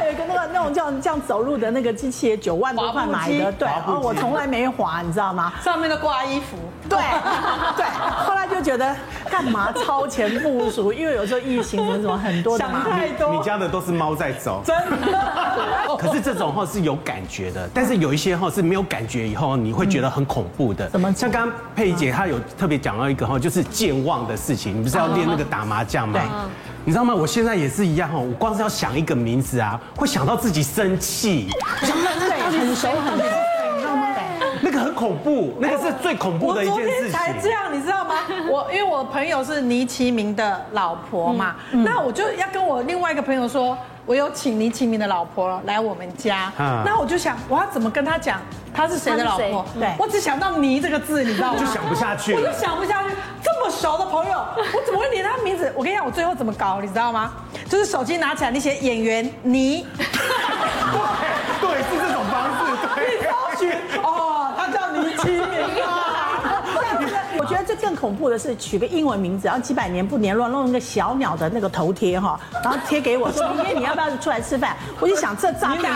[0.65, 5.53] 还有一个那个那种叫这样走路的那个机器，九万多块买的，对，然后我从来没滑，你知道吗？
[5.63, 6.57] 上面都挂衣服，
[6.89, 6.99] 对
[7.77, 7.85] 对，
[8.27, 8.95] 后来就觉得
[9.31, 13.35] 干嘛超前部署，因为有时候疫情什么很多的嘛，想太多。
[13.35, 15.97] 你家的都是猫在走，真的。
[15.99, 20.89] 可是这种哈是有感觉的，但是有一些哈是没有感觉，以后你会觉得很恐怖的。
[20.91, 21.13] 怎么？
[21.15, 22.39] 像刚刚佩仪姐她有。
[22.59, 24.79] 特别讲到一个哈，就是健忘的事情。
[24.79, 26.21] 你不是要练那个打麻将吗？
[26.21, 26.23] 对。
[26.87, 27.15] 你知道吗？
[27.15, 31.49] 我现在也是一样哈，我光是要想一个名字啊，会想到自己生气。
[31.81, 33.25] 对，很熟很熟，
[33.75, 34.09] 你知道吗？
[34.61, 36.91] 那个很恐怖，那个是最恐怖的一件事情。
[36.91, 38.15] 我昨天才这样，你知道吗？
[38.51, 43.77] 我因为我朋友是倪其明的老婆嘛，那我就要跟我另外一个朋友说。
[44.07, 46.53] 我有请倪其明的老婆来我们家，
[46.85, 48.41] 那我就想我要怎么跟他讲
[48.75, 49.65] 他是谁的老婆？
[49.79, 51.59] 对，我只想到“倪”这个字，你知道吗？
[51.59, 53.09] 就想不下去，我就想不下去。
[53.43, 55.73] 这么熟的朋友，我怎么会连他名字？
[55.75, 57.33] 我跟你讲，我最后怎么搞，你知道吗？
[57.69, 59.87] 就是手机拿起来，你写演员倪，
[61.61, 66.13] 对对，是这种方式，你搜寻哦，他叫倪其明啊。
[67.37, 74.77] 我觉得这更恐怖的是取个英文名字，然后几百年不联络，弄一个小鸟的那个头贴哈，然后贴给我说明天你要不要出来吃饭？
[75.01, 75.93] 我就想这诈骗，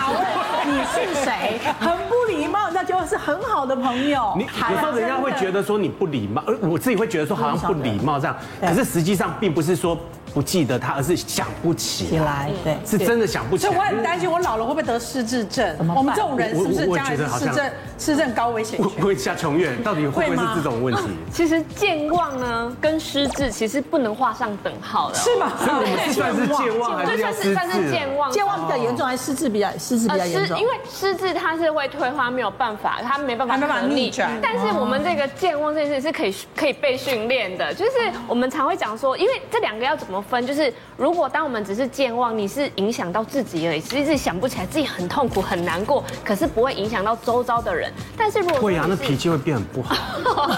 [0.67, 1.61] 你是谁？
[1.79, 4.35] 很不礼貌，那就是很好的朋友。
[4.37, 9.97] 你有时候人家会觉得说你不礼貌，而我自己会觉得说好像不礼貌这样，可是实际上并不是说。
[10.35, 12.51] 不记得他，而是想不起来。
[12.63, 13.73] 对，是真的想不起来。
[13.73, 15.77] 所以我很担心，我老了会不会得失智症？
[15.95, 19.03] 我们这种人是不是将来失智失智高危险群？
[19.03, 21.03] 会下琼苑，到底会不会是这种问题？
[21.33, 25.17] 其实健忘呢，跟失智其实不能画上等号的。
[25.17, 25.53] 是吗？
[25.59, 27.55] 所以我们是算是健忘，还是要失智？
[27.55, 30.59] 算是健忘，健忘比较严重，还是失智比较失智比较严重？
[30.59, 34.31] 因为失智它是会退化，没有办法，它没办法逆转。
[34.43, 37.91] 但是我们这个健忘这件事是可以可以被训练的，就是
[38.27, 40.73] 我们常会讲说，因为这两个要怎么分，就是。
[40.97, 47.93] 如果当我们只是健忘，你是影响到自己而已，其实是想不起来，自己很痛苦很难过，可是不会影响到周遭的人。
[48.17, 49.95] 但是如果会啊，那脾气会变很不好。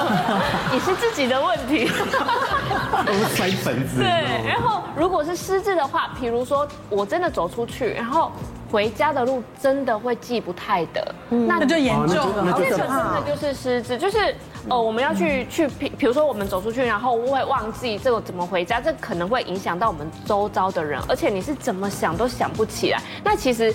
[0.72, 1.90] 你是自己的问题。
[3.06, 3.98] 都是摔盆子。
[4.00, 8.32] 对，然后如果是失智的话，比如说我真的走出去，然后
[8.70, 12.42] 回家的路真的会记不太得，那就严重了。
[12.46, 14.34] 那这个真的就是失智，就是。
[14.68, 23.00] 哦，我们要去去，比如说我们走出去，然后会忘记这个怎么回家，这可能会影响到我们周遭的人，而且你是怎么想都想不起来。
[23.24, 23.74] 那其实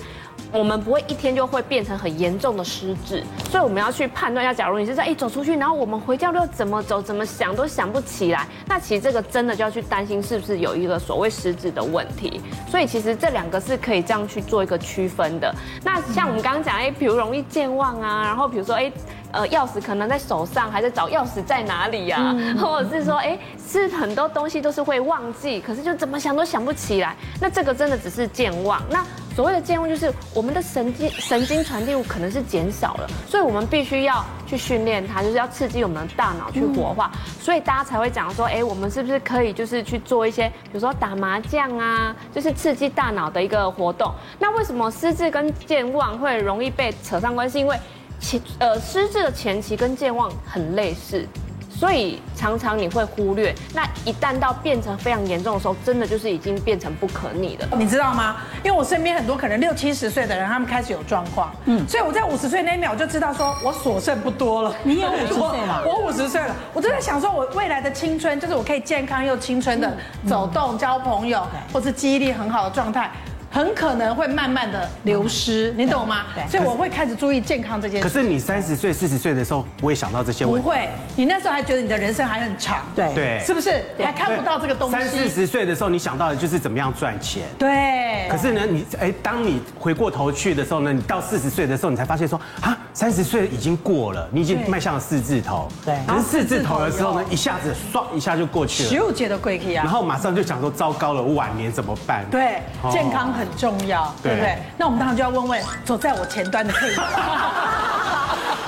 [0.52, 12.40] 我们不会一天就会变成很严重的失智，所以我们要去判断一下，假如你是在一走出去，然后我们回家路怎么走、怎么想都想不起来，那其实这个真的就要去担心是不是有一个所谓失智的问题。
[12.70, 15.52] 所以其实这两个是可以这样去做一个区分的。
[15.82, 18.90] 那像我们刚刚讲，哎，比如容易健忘啊，然后比如说，哎。
[19.32, 22.34] 呃，钥匙可能在手上，还在找钥匙在哪里呀？
[22.60, 23.38] 或者是说，哎，
[23.70, 27.14] 是很多东西都是会忘记，可是就怎么想都想不起来。
[27.40, 28.80] 那这个真的只是健忘。
[28.90, 37.10] 那所谓的健忘，就是我们的神经神经传递物可能是减少了，所以我们必须要去训练它，就是要刺激我们的大脑去活化。
[37.40, 44.10] 所以大家才会讲说，哎，我们是不是可以就是去做一些，比如说打麻将啊，就是刺激大脑的一个活动。
[44.38, 47.58] 那为什么失智跟健忘会容易被扯上关系？
[47.58, 47.76] 因为
[48.20, 51.26] 前呃，失智的前期跟健忘很类似，
[51.70, 53.54] 所以常常你会忽略。
[53.74, 57.68] 那一旦到变成非常严重的时候，真的就是已经变成不可逆的。
[57.76, 58.36] 你知道吗？
[58.64, 61.54] 因为我身边很多可能六七十岁的人，他们开始有状况。
[61.66, 64.74] 嗯，所以我在五十岁那一秒就知道，说我所剩不多了。
[64.82, 65.84] 你有五十岁了？
[65.86, 66.56] 我五十岁了。
[66.72, 69.94] 我正在想说，我未来的青春，就是我可以健康又青春的
[70.26, 73.10] 走动、交朋友，或是记忆力很好的状态。
[73.56, 76.24] 很可能会慢慢的流失，你懂吗？
[76.34, 78.06] 对，所以我会开始注意健康这件事。
[78.06, 80.62] 可是你三十岁、四十岁的时候不会想到这些问题。
[80.62, 82.84] 不会，你那时候还觉得你的人生还很长。
[82.94, 83.82] 对对，是不是？
[83.98, 84.96] 还看不到这个东西。
[84.98, 87.44] 三四十岁的时候，你想到的就是怎么样赚钱。
[87.58, 88.28] 对。
[88.28, 95.66] 可是呢，你哎，当你回过头去的时候呢，你到四十岁的时候，你才发现说啊，三十岁已经过了，你已经迈向了四字头。
[95.82, 95.96] 对。
[96.06, 98.90] 可是四字头的时候呢，一下子唰一下就过去了。
[98.90, 99.82] 十五届的贵气啊。
[99.82, 102.22] 然后马上就想说，糟糕了，我晚年怎么办？
[102.30, 102.60] 对，
[102.92, 104.12] 健康很重要。
[104.22, 104.58] 对不对？
[104.76, 106.96] 那我们当然就要问问走在我前端的佩仪。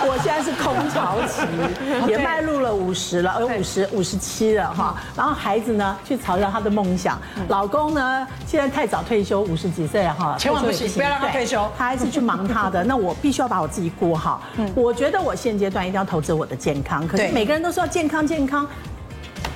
[0.01, 1.43] 我现在是空巢期，
[2.09, 4.95] 也 迈入了五十了，有五十五十七了哈。
[5.17, 7.19] 然后孩子呢，去朝着他的梦想。
[7.49, 12.83] 老公呢，现在太早退休，五十几岁哈，千万不行，不要让他退休，他还是去忙他的。
[12.87, 14.41] 那我必须要把我自己顾好。
[14.77, 17.07] 我觉得我现阶段一定要投资我的健康。
[17.07, 18.67] 可是每个人都说健康健康，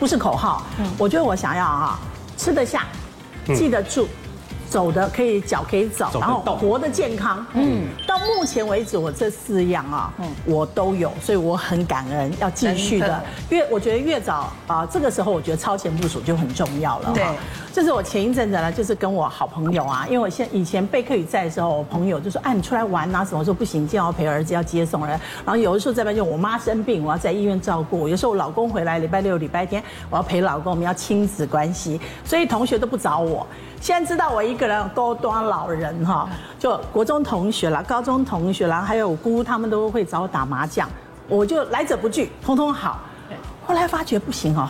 [0.00, 0.64] 不是口号。
[0.98, 2.00] 我觉得我想要啊，
[2.36, 2.82] 吃得下，
[3.54, 4.08] 记得住。
[4.72, 7.44] 走的可以，脚可以走，然后活得健康。
[7.52, 13.22] 嗯，到目前为止，我这四样啊，嗯，我都有，所以我很感恩，要继续的。
[13.50, 17.12] 越我觉得越早啊，这个时候我觉得超前部署就很重要了。
[17.12, 17.22] 对，
[17.70, 23.40] 这是我前一阵子呢，就是跟我好朋友啊，因为我现以前备课语在的时候，我朋友就说，哎，你出来玩啊什么？
[23.40, 25.20] 我说不行，今天要陪儿子要接送人。
[25.44, 28.08] 然后有的时候在外就我妈生病，我要在医院照顾。
[28.08, 33.46] 有时候我老公回来，礼拜六、礼拜天我要陪老公，我们要亲子关系，所以同学都不找我。
[33.82, 40.88] 现在知道我一个人多端老人哈，就国中同学啦、高中同学啦，还有我姑他们都会找我打麻将，
[41.28, 43.00] 我就来者不拒，通通好。
[43.66, 44.68] 后来发觉不行哦，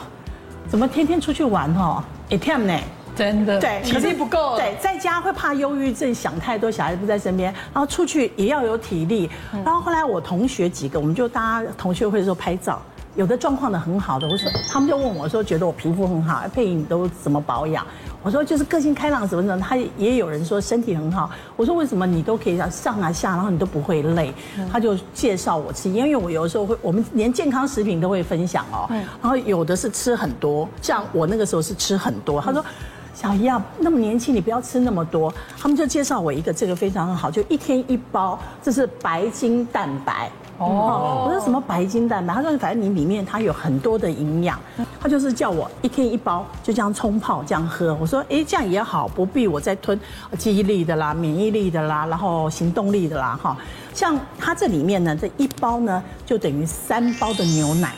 [0.67, 2.75] 怎么天天出去玩哦，也天呢？
[3.15, 4.57] 真的，对，体力不够。
[4.57, 9.31] 对，在家会怕忧郁症，想太多，小孩子不在身边，然后出去也要有体力。
[9.63, 12.81] 然后后来我同学几个，我们就大家同学会的时候拍照。
[13.15, 17.87] 有的状况的很好的，我说他们就问我说，觉得我皮肤很好，佩仪你都怎么保养？
[18.23, 19.59] 我说就是个性开朗什么的。
[19.59, 24.33] 他也有人说身体很好，我说为什么你都可以上啊下，然后你都不会累？
[24.73, 28.87] 他就介绍我吃，因为我有的时候会，我们连健康食品都会分享哦。
[29.21, 32.41] 然后有的是吃很多，像我那个时候是吃很多。
[32.41, 32.65] 他说
[33.13, 35.33] 小姨啊，那么年轻，你不要吃那么多。
[35.59, 40.31] 他们就介绍我一个这个非常好，就一天一包，这是白金蛋白。
[40.63, 42.33] 哦，我说什么白金蛋白？
[42.35, 44.59] 他说反正你里面它有很多的营养，
[45.01, 47.97] 他就是叫我一天一包，就这样冲泡这样喝。
[48.01, 49.99] 我说哎，这样也好，不必我再吞
[50.39, 53.57] 记忆力的啦、免疫力的啦，然后行动力的啦，哈。
[53.93, 57.93] 像它这里面呢，这一包呢就等于三包的牛奶。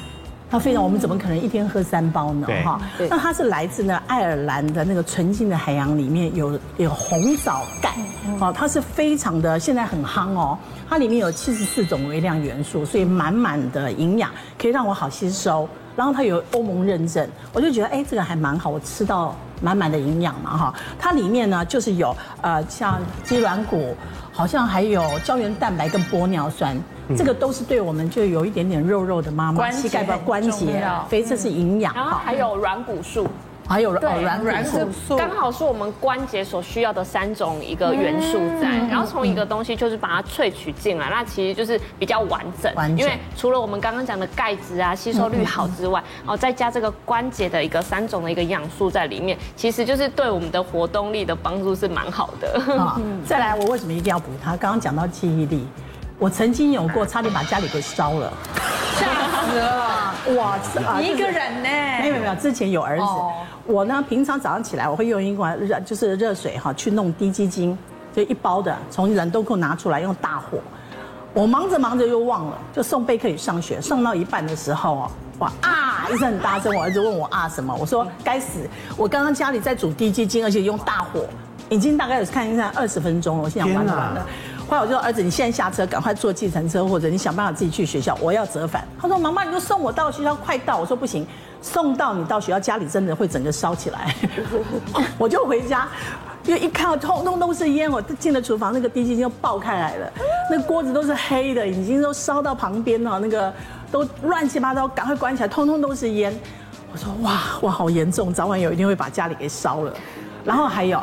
[0.55, 2.47] 它非常，我们怎么可能一天喝三包呢？
[2.65, 7.93] 哈，那它是来自呢爱尔兰的那个纯净的海洋里面有有红枣钙，
[8.39, 10.57] 哦，它是非常的现在很夯哦，
[10.89, 23.97] 它里面有七十四种微量元素，所以满满的营养可以让我好吸收，然后它有欧盟认证，我就觉得哎这个还蛮好，我吃到满满的营养嘛哈，它里面呢就是有呃像鸡软骨，
[24.31, 26.81] 好像还有胶原蛋白跟玻尿酸。
[27.17, 31.95] 这个都是对我们就有一点点肉肉的妈妈，膝盖的关节，非这是营养。
[31.95, 33.29] 然后还有软骨素，
[33.69, 38.71] 还有软软骨素，刚好是我们关节所需要的三种一个元素在。
[38.89, 42.73] 然后从一个东西就是把它萃取进来，那其实就是比较完整。
[42.97, 52.61] 因为除了我们刚刚讲的钙质啊吸收率好之外，哦再加这个关节的一个三种的一个营养素在里面，其实就是对我们的活动力的帮助是蛮好的。
[53.27, 54.57] 再来，我为什么一定要补它？
[54.57, 55.67] 刚刚讲到记忆力。
[56.25, 58.33] 我曾经有过，差点把家里给烧了，
[58.99, 59.05] 吓
[59.45, 60.15] 死了！
[60.39, 61.69] 哇，一个人呢？
[62.01, 63.05] 没有没有，之前有儿子。
[63.67, 67.77] 我呢，平常早上起来，我会用一罐热，就是热水哈，去弄低基精，
[68.17, 70.57] 就一包的，从冷冻库拿出来，用大火。
[71.35, 75.11] 我忙着忙着又忘了，就送贝克宇上学，送到一半的时候哦，
[75.41, 78.61] 哇啊一声很大声，我儿子问我啊什么，我说该死，
[78.97, 81.27] 我刚刚家里在煮低基精，而且用大火，
[81.69, 84.27] 已经大概有看一下二十分钟了，我现在完了完了。
[84.69, 88.17] 后来我就说儿子，你现在下车，赶快坐计程车，或者你想办法自己去学校。
[88.21, 88.87] 我要折返。
[89.01, 91.27] 他说：“妈妈，你就送我到学校，快到。”我说：“不行，
[91.61, 94.15] 送到你到学校，家里真的会整个烧起来。
[95.19, 95.87] ”我就回家，
[96.45, 97.91] 因为一看，通通都是烟。
[97.91, 100.11] 我进了厨房，那个滴鸡精就爆开来了，
[100.51, 103.53] 那锅子都是黑的，已经都烧到旁边了，那个
[103.93, 106.35] 都乱七八糟，赶快关起来，通通都是烟。
[106.91, 109.93] 我说：“哇哇，好严重，早晚有一天会把家里给烧了。”
[110.43, 111.01] 然后还有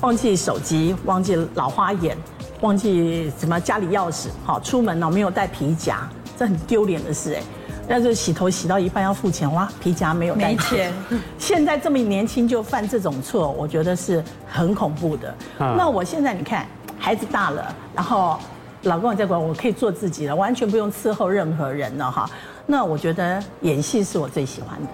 [0.00, 2.16] 忘记手机，忘记老花眼。
[2.64, 7.42] 忘记什么家里钥匙，好出门了没有带皮夹，这很丢脸的事哎。
[7.86, 10.90] 但是洗头洗到一半要付钱，哇，皮夹没有带钱。
[11.36, 15.34] 现在这么年轻就犯这种错，我觉得是很恐怖的。
[15.58, 16.66] 那我现在你看，
[16.98, 18.38] 孩子大了，然后
[18.84, 22.30] 老公也在管，我可以做自己了，完全不用伺候任何人了哈。
[22.64, 24.88] 那我觉得演戏是我最喜欢的。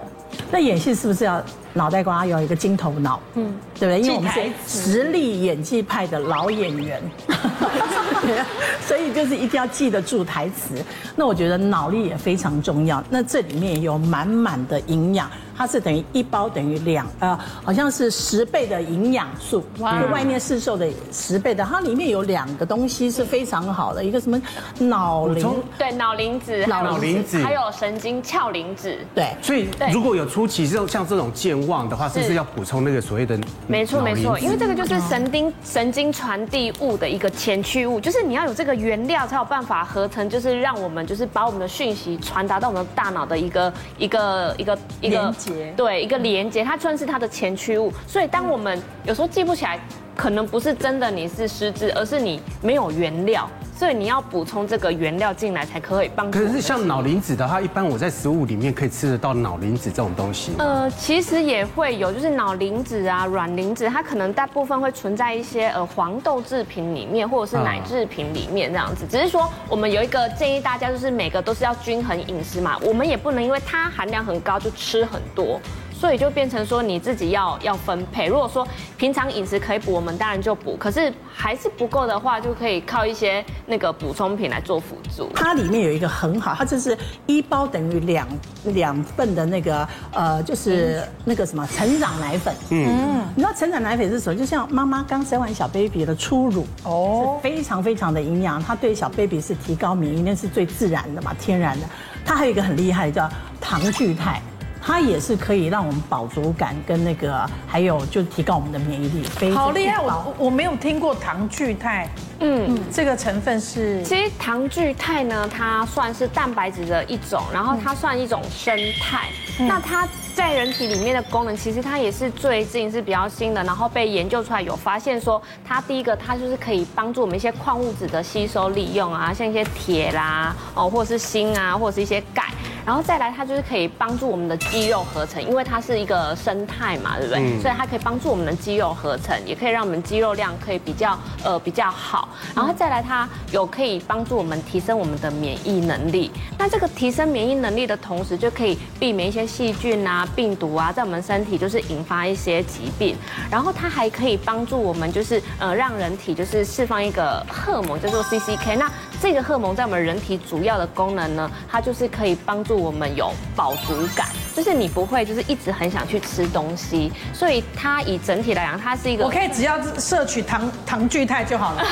[0.51, 1.41] 那演戏是不是要
[1.73, 3.19] 脑袋瓜要有一个金头脑？
[3.35, 4.01] 嗯，对不对？
[4.01, 7.01] 因为我们是实力演技派的老演员，
[8.85, 10.83] 所以就是一定要记得住台词。
[11.15, 13.03] 那我觉得脑力也非常重要。
[13.09, 15.29] 那这里面有满满的营养。
[15.53, 21.63] 它是等于一包等于两呃，好像是十倍的营养素，就外面市售的十倍的。
[21.63, 24.41] 它里面有两个东西是非常好的，一个什么
[24.79, 29.05] 脑磷，对，脑磷脂，脑磷脂，还有神经鞘磷脂。
[29.13, 33.39] 对，所以如果有初期这种像这种健健忘的话，是不是要补充那个所谓的？
[33.67, 47.91] 没错没错，因为这个就是神经神经传递物的一个前驱物，就是你要有这个原料才有办法合成，就是让我们就是把我们的讯息传达到我们的大脑的一个一个一个一个连接，对，一个连接，它算是它的前驱物。
[48.07, 49.79] 所以当我们有时候记不起来，
[50.15, 53.49] 可能不是真的你是失智，而是你没有原料。
[53.81, 56.29] 所以你要补充这个原料进来，才可以帮。
[56.29, 60.51] 可是像脑磷脂的话，一般我在食物里面可以吃得到脑磷脂这种东西。
[60.59, 69.03] 呃，其实也会有，就是脑磷脂啊、软磷脂，它可能大部分会存在一些呃黄豆制品里面，或者是奶制品里面这样子。
[69.09, 75.59] 只是说我们有一个建议大家，就是每个都是要均衡饮食嘛，我们也不能因为它含量很高就吃很多。
[76.01, 78.25] 所以就变成说你自己要要分配。
[78.25, 80.75] 如果说平常饮食可以补，我们当然就补。
[80.75, 85.29] 可是还是不够的话，就可以靠一些那个补充品来做辅助。
[85.35, 88.27] 它里面有一个很好，它就是一包等于两
[88.63, 92.51] 两份的那个呃，就是那个什么成长奶粉。
[92.71, 94.39] 嗯，你知道成长奶粉是什么？
[94.39, 98.59] 就像妈妈刚生完小 baby 的初乳哦，是非常非常的营养。
[98.59, 101.85] 它对小 baby 是提高免疫力，是最自然的嘛，天然的。
[102.25, 104.41] 它还有一个很厉害的叫糖聚肽。
[104.81, 109.51] 它也是可以让我们饱足感跟那个，还有就提高我们的免疫力。
[109.51, 110.01] 好厉害！
[110.01, 112.09] 我我没有听过糖聚肽。
[112.39, 114.01] 嗯，这个成分是。
[114.03, 119.29] 其实糖聚肽呢，它算是蛋白质的一种，然后它算一种生态。
[119.59, 132.43] 那它在人体里面的功能，其实它也是最近是比较新的，然后被研究出来有发现说，它第一个它就是可以帮助我们一些矿物质的吸收利用啊，像一些铁啦，哦或者是锌啊，或者是一些钙。
[132.83, 137.59] 然后再来，它就是可以帮助我们的肌肉合成，因为它是一个生态嘛，对不对？
[137.61, 142.29] 所以它可以帮助我们的肌肉合成，也可以让我们肌肉量可以比较呃比较好。
[142.55, 146.31] 然后再来，它有可以帮助我们提升我们的免疫能力。
[146.57, 153.15] 那这个提升免疫能力的同时，就可以避免一些细菌啊、病毒啊在我们身体就是引发一些疾病。
[153.49, 158.77] 然后它还可以帮助我们就是呃让人体就是释放一个荷尔蒙叫做 CCK。
[158.77, 171.83] 那这个荷尔蒙在我们人体主要的功能呢，它就是可以帮助我们有饱足感，就是你不会就是一直很想去吃东西，所以它以整体来讲，它是一个我可以只要摄取糖糖聚肽就好了，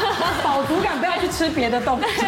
[0.44, 2.26] 饱足感不要去吃别的东西，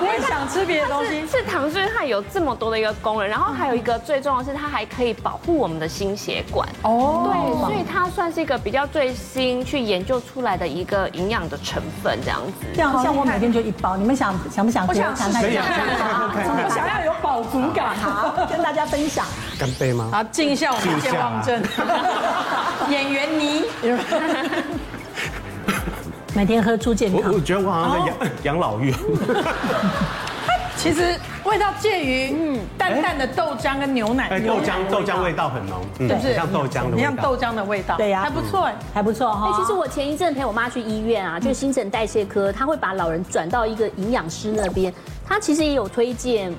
[0.00, 1.24] 不会想吃别的东西。
[1.30, 12.66] 是糖聚肽有这么多的一个功能，然后还有一个最重要的是它还可以保护我们的心血管哦，对，所以它算是一个比较最新去研究出来的一个营养的成分这样子。
[12.74, 14.86] 这样像我每天就一包，你们想想不想？
[14.88, 15.64] 我想吃，可以啊，
[16.34, 19.26] 我 想要有饱足感，好，跟大家分享。
[19.58, 20.08] 干杯吗？
[20.10, 21.62] 好，敬一下我们健忘症
[22.88, 23.64] 演员你。
[26.34, 27.30] 每天喝猪健康。
[27.30, 28.94] 我我觉得我好像在养养老院。
[30.88, 34.40] 其实味道介于嗯淡淡的豆浆跟牛奶。
[34.40, 36.98] 豆浆豆浆味道很浓，是不是像豆浆的？
[36.98, 37.96] 像豆浆的味道。
[37.96, 39.54] 对呀，还不错，还不错哈。
[39.58, 44.92] 其实我前一阵陪我妈去医院啊，就新陈代谢科，他会把老人转到一个营养师那边，
[45.26, 46.52] 他其实也有推荐。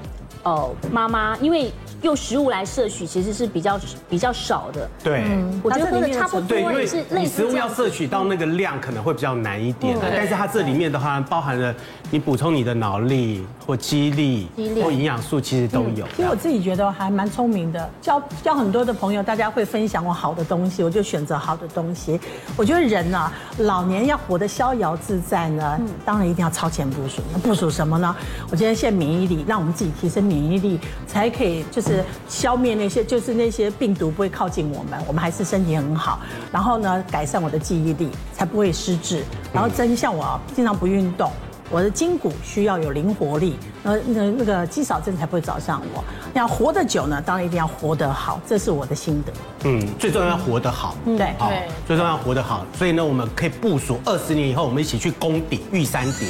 [0.43, 1.69] 哦，妈妈，因为
[2.01, 4.89] 用食物来摄取其实是比较比较少的。
[5.03, 5.23] 对，
[5.63, 6.47] 我觉得喝的差不多。
[6.47, 11.75] 对，因为你食物要摄取到那个量可能会比较难一点，但是它这里面的话包含了
[12.11, 14.47] 你补充你的脑力或肌力
[14.81, 16.07] 或营养素，其实都有。
[16.15, 22.19] 其实我自己觉得还蛮聪明的，交交很多的朋友，大家会分享我好的东西，我就选择好的东西。
[22.55, 27.21] 我觉得人啊，老年要活得逍遥自在呢，当然一定要超前部署。
[27.33, 28.15] 那部署什么呢？
[28.51, 30.19] 我觉得现在免疫力，让我们自己提升。
[30.29, 31.88] 免疫力才可以，就是
[32.27, 36.19] 消灭那些，就是那些病毒不会靠近我们，我们还是身体很好。
[36.51, 39.23] 然后呢，改善我的记忆力，才不会失智。
[39.53, 41.31] 然后真像我经常不运动。
[41.71, 46.03] 我的筋骨需要有灵活力，那那那个肌少症才不会找上我。
[46.33, 49.31] 要活得久呢，当然一定要活得好，这是我的心得。
[49.65, 50.95] 嗯，最重要要活得好。
[51.05, 51.51] 对，好，
[51.85, 52.65] 最重要要活得好。
[52.75, 56.27] 所以呢，我们可以部署二十年以后，我们一起去攻顶玉山顶，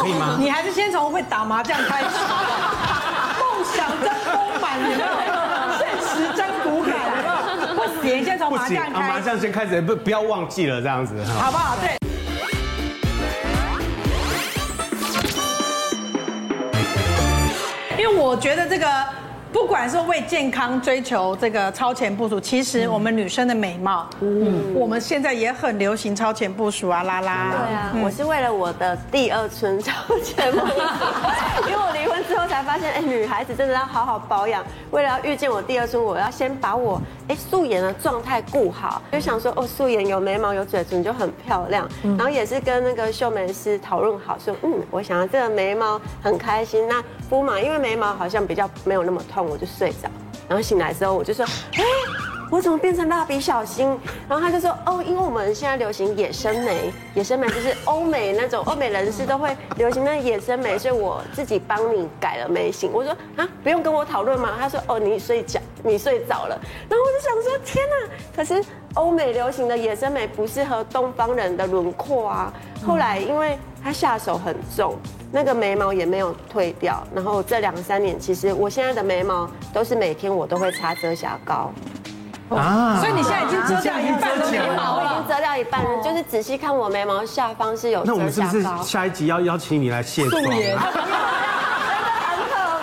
[0.00, 0.38] 可以吗？
[0.40, 2.08] 你还是先从会打麻将开始。
[5.78, 6.92] 现实真骨感，
[7.68, 7.88] 有没有？
[7.88, 9.08] 不行，先从麻将开始。
[9.08, 11.76] 麻将先开始，不不要忘记了这样子，好不好？
[11.80, 11.96] 对。
[17.98, 18.86] 因为我觉得这个。
[19.54, 27.52] 不管是为健康追求这个超前部署，其实我们女生的美貌，嗯，我们现在也很流行超前部署啊，拉拉。
[27.52, 29.92] 对啊，我是为了我的第二春超
[30.24, 30.74] 前部署，
[31.68, 34.64] 因为我离婚之后才发现，哎，女孩子真的要好好保养。
[34.90, 41.88] 为了要遇见我第二春，我要先把我哎素颜的状态顾好，就想说哦，素颜有眉毛有嘴唇就很漂亮。
[42.02, 47.00] 然后也是跟那个秀眉师讨论好，说嗯，我想要这个眉毛很开心，那
[47.30, 49.43] 敷嘛，因为眉毛好像比较没有那么痛。
[49.46, 50.08] 我就睡着，
[50.48, 51.82] 然后醒来之后我就说，哎，
[52.50, 53.88] 我怎么变成蜡笔小新？
[54.28, 62.90] 然后他就说，哦，因为我们现在流行野生眉，野生眉就是欧美那种欧美人士都会流行那野生眉，所以我自己帮你改了眉型。
[62.92, 64.50] 我说啊，不用跟我讨论吗？
[64.58, 66.58] 他说，哦，你睡觉，你睡着了。
[66.88, 68.08] 然后我就想说，天哪！
[68.36, 68.64] 可是
[68.94, 72.52] 欧美流行的野生眉不适合东方人的轮廓啊。
[72.86, 74.96] 后来因为他下手很重。
[75.36, 81.72] 那个眉毛也没有退掉，然后这两三年，其实我现在的眉毛都是每天我都会擦遮瑕膏，
[82.50, 88.12] 啊，所以你现在已经遮掉一半的眉毛了，已经遮掉一半了，就是仔细看我眉毛下方是有遮瑕。
[88.12, 90.40] 那我们是不是下一集要邀请你来卸妆？
[90.40, 90.86] 真的很可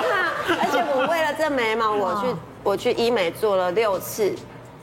[0.03, 4.36] 怕，而且我为了这眉毛，我去我去医美做了六次。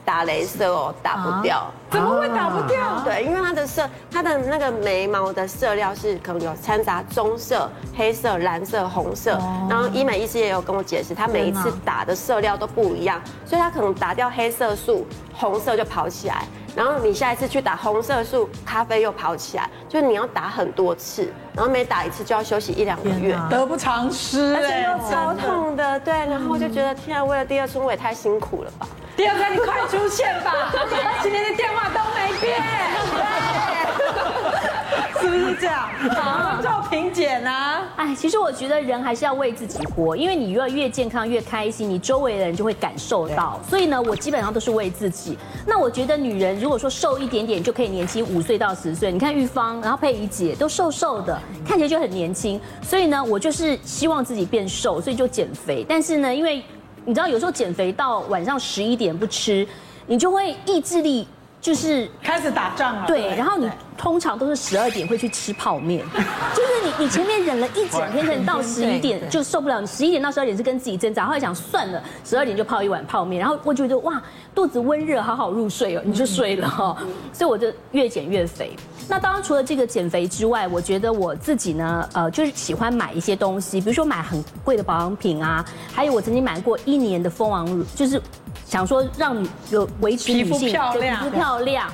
[0.09, 2.99] 打镭射哦，打不掉，怎么会打不掉？
[3.05, 9.39] 对，因为它的色，它的那个眉毛的色料是可能有掺杂棕色、黑色、蓝色、红色。
[9.69, 16.43] 然后医美医师也有跟我解释，他每一次打的色料都不一样，所以他可能打掉黑色素，红色就跑起来。
[16.75, 25.99] 然后你下一次去打红色素，咖啡又跑起来，就是你要打很多次，然后每打一次就要休息一两个月，得不偿失，而且又超痛的。
[25.99, 28.87] 对，然后我就觉得天啊，为了第二春我也太辛苦了吧。
[29.17, 30.71] 第二个，你快出现吧！
[31.21, 31.68] 今天的电
[35.55, 35.89] 是这样？
[36.11, 37.51] 好，赵平姐呢？
[37.95, 43.59] 哎，其实我觉得人还是要为自己活，因为你越越健康越开心，你周围的人就会感受到。
[43.67, 45.37] 所以呢，我基本上都是为自己。
[45.65, 52.61] 那我觉得女人如果说瘦一点点就可以年轻五岁到十岁，你看玉芳，然后佩仪姐都瘦瘦的，看起来就很年轻。
[52.83, 55.83] 所以呢，我就是希望自己变瘦，所以就减肥。
[55.89, 56.63] 但是呢，因为
[57.05, 59.67] 你知道，有时候减肥到晚上十一点不吃，
[60.05, 61.27] 你就会意志力
[61.59, 63.07] 就是开始打仗了。
[63.07, 63.69] 对，然后你
[63.99, 66.05] 通常都是十二点会去吃泡面，
[66.55, 69.81] 就是你你前面忍了一整天，忍到十一点就受不了。
[69.81, 74.21] 你十一点到十二点是跟自己挣扎，后来想算了，十二点就泡一碗泡面，然后我觉得哇，
[74.55, 76.95] 肚子温热，好好入睡哦，你就睡了哈。
[77.33, 78.71] 所以我就越减越肥。
[79.09, 88.21] 那当然，除了这个减肥之外，我觉得我自己呢，呃，就是喜欢买一些东西，比如说买很贵的保养品啊，还有我曾经买过一年的蜂王乳，就是
[88.65, 91.91] 想说让你有维持女性皮肤漂亮，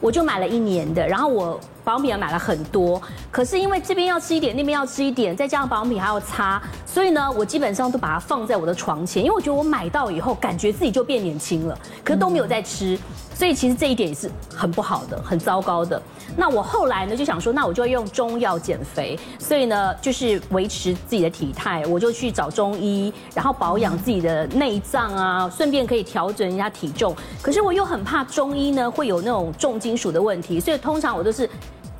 [0.00, 3.00] 我就买了一年的，然后我保养品也买了很多，
[3.30, 12.98] 可是因为这边要吃一点，那边要吃一点，再加上保养品还要擦，所以呢，我基本上都把它放在我的床前，因为我觉得我买到以后，感觉自己就变年轻了，可是都没有在吃。
[13.32, 16.00] 所以其实这一点也是很不好的，很糟糕的。
[16.36, 19.18] 那我后来呢就想说，那我就用中药减肥。
[19.38, 27.16] 所以呢，就是维持自己的体态，我就去找中医，然后保养自己的内脏啊，顺便可以调整一下体重。
[27.40, 31.48] 可是我又很怕中医呢会有那种重金属的问题，所以通常我都是。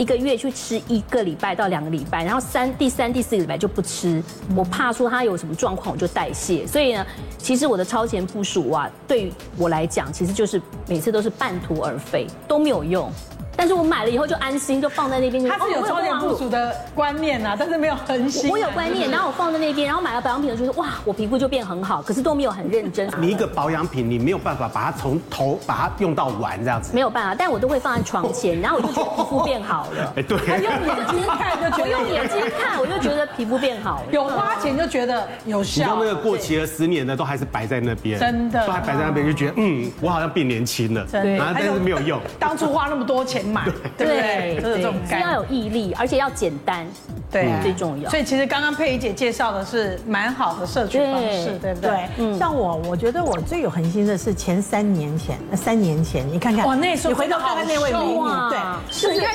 [0.01, 4.23] 一个月去吃一个礼拜到两个礼拜，然后三第三第四个礼拜就不吃，
[4.57, 13.13] 我怕说它有什么状况我就代谢，所以呢，其实我的超前部署啊，对我来讲，其实就是每次都是半途而废，都没有用。
[13.61, 15.47] 但是我买了以后就安心，就放在那边。
[15.47, 18.51] 他是有超前部署的观念啊，但是没有恒心。
[18.51, 23.07] 我有观念， 然后我放在那边，然后买了保养品的时候，哇，我皮肤就变很好，可是都没有很认真。
[23.19, 26.95] 你一个保养品，你没有办法把它从头把它用到完这样子。
[26.95, 30.13] 没有办法，但我都会放在床前，然后我就觉得皮肤变好了。
[30.17, 30.39] 哎，对。
[30.39, 34.07] 用眼睛看就觉得，用眼睛看我就觉得皮肤变好了。
[34.11, 35.97] 有花钱就觉得有效。
[35.99, 41.05] 你那个过期了十年的都还是摆在那边，真的，都还摆在那边，就觉得嗯，我好像变年轻了。
[41.05, 42.19] 真的，但是没有用。
[42.39, 43.65] 当初花那么多钱买，
[43.97, 44.61] 对不对？
[44.61, 46.87] 对，这种是要有毅力，而且要简单，
[47.31, 48.09] 对，最重要。
[48.11, 52.09] 所以其实刚刚佩仪姐介绍的是蛮好的社群方式，对不对？
[52.19, 58.21] 嗯，像我，我觉得我最有恒心的是前三年前，三年前，你看看，哇，那时候你回头看看那位美女，
[58.51, 58.59] 对，
[58.91, 59.35] 是你看。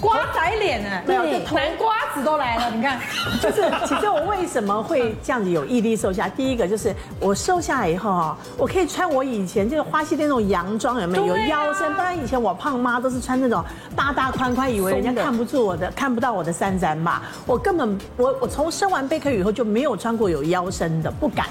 [0.00, 1.02] 瓜仔脸呢？
[1.06, 2.70] 对，南瓜子都来了。
[2.74, 3.00] 你看，
[3.40, 6.28] 就是其实我为什么会这样子有毅力瘦下？
[6.28, 11.26] 第一个就是我瘦下来以后啊，我可以穿我以前就是花西店那种洋装，有没有？
[11.26, 11.92] 有腰身。
[11.94, 17.22] 不然以前我胖妈都是穿那种大大宽宽，以为人家看不住我的，看不到我的三三嘛。
[17.46, 21.46] 我根本我我从生完贝壳以后就没有穿过有腰身的，不敢，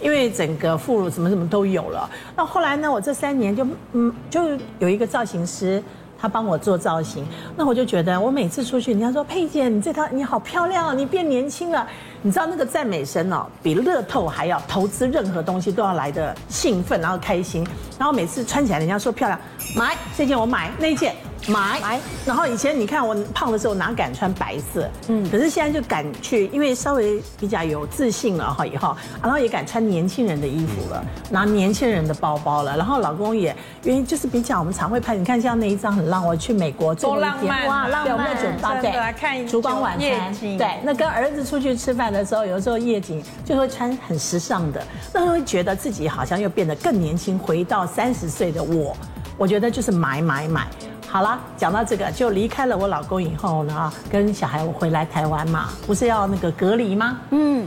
[0.00, 2.08] 因为整个副乳什么什么都有了。
[2.36, 4.42] 那后来呢，我这三年就嗯，就
[4.78, 5.82] 有一个造型师。
[6.20, 7.24] 他帮我做造型，
[7.56, 11.86] 那我就觉得我每次出去，人家说佩姐，你这套你好漂亮，你变年轻了。
[12.22, 17.66] 你知道那个赞美声哦，比乐透还要投资任何东西都要来的兴奋，然后开心。
[17.98, 19.40] 然后每次穿起来，人家说漂亮，
[19.76, 21.14] 买这件我买那件。
[21.46, 33.54] 买 买，然后以前你看我胖的时候哪敢穿白色，嗯，可是现在就敢去，因为稍微比较有自信了哈以后，然后也敢穿年轻人的衣服了，拿年轻人的包包了，然后老公也
[33.84, 38.36] 因为就是比较我们常会拍，你看像那一张很浪，我去美国多浪漫哇，浪漫
[38.82, 44.82] 对，看烛光晚餐对，那跟儿子出去吃饭的时候，有时候夜景就会穿很时尚的，
[45.12, 48.96] 那会觉得自己好像又变得更年轻，回到三十岁的我，
[49.36, 50.66] 我觉得就是买买买。
[51.10, 57.18] 好了，讲到这个，就离开了我老公以后呢，跟小孩我回来台湾嘛，不是要那个隔离吗？
[57.30, 57.66] 嗯，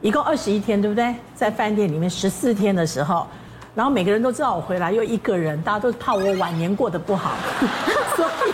[0.00, 1.14] 一共二十一天，对不对？
[1.34, 3.26] 在饭店里面十四天的时候，
[3.74, 7.32] 然后每个人都知道我回来又一个人，大家都怕我晚年过得不好，
[8.16, 8.52] 所以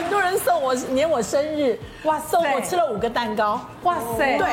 [0.00, 4.46] 很多人送我年我生日，哇，送我吃了五个蛋糕，哇塞，对。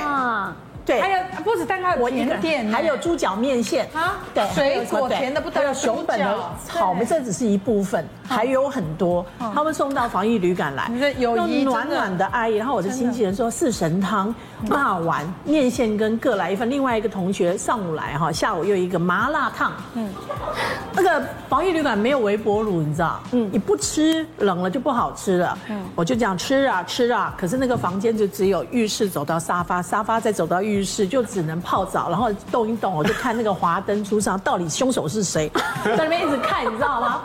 [0.87, 9.25] 对，还有不止蛋糕，我一个店，还有猪脚面线啊，对，水果甜的不得了，熊本的草莓，这只是一部分，还有很多。
[9.53, 11.35] 他们送到防疫旅馆来，用
[11.65, 12.55] 暖暖的爱意。
[12.55, 14.33] 然后我的经纪人说四神汤、
[14.69, 16.69] 骂完面线跟各来一份。
[16.69, 19.73] 另外一个同学上午来哈，下午又一个麻辣烫。
[19.93, 20.09] 嗯，
[20.93, 23.19] 那个防疫旅馆没有微波炉，你知道？
[23.33, 25.57] 嗯，你不吃冷了就不好吃了。
[25.67, 30.76] 嗯，我就这样吃啊吃啊，可是那个房间就只有浴室走到沙发，沙发再走到浴。
[30.77, 35.49] 于是就只能泡澡，然后动一动，我就看那个华灯初上，到底凶手是谁？
[35.83, 37.21] 在那边一直看，你知道吗？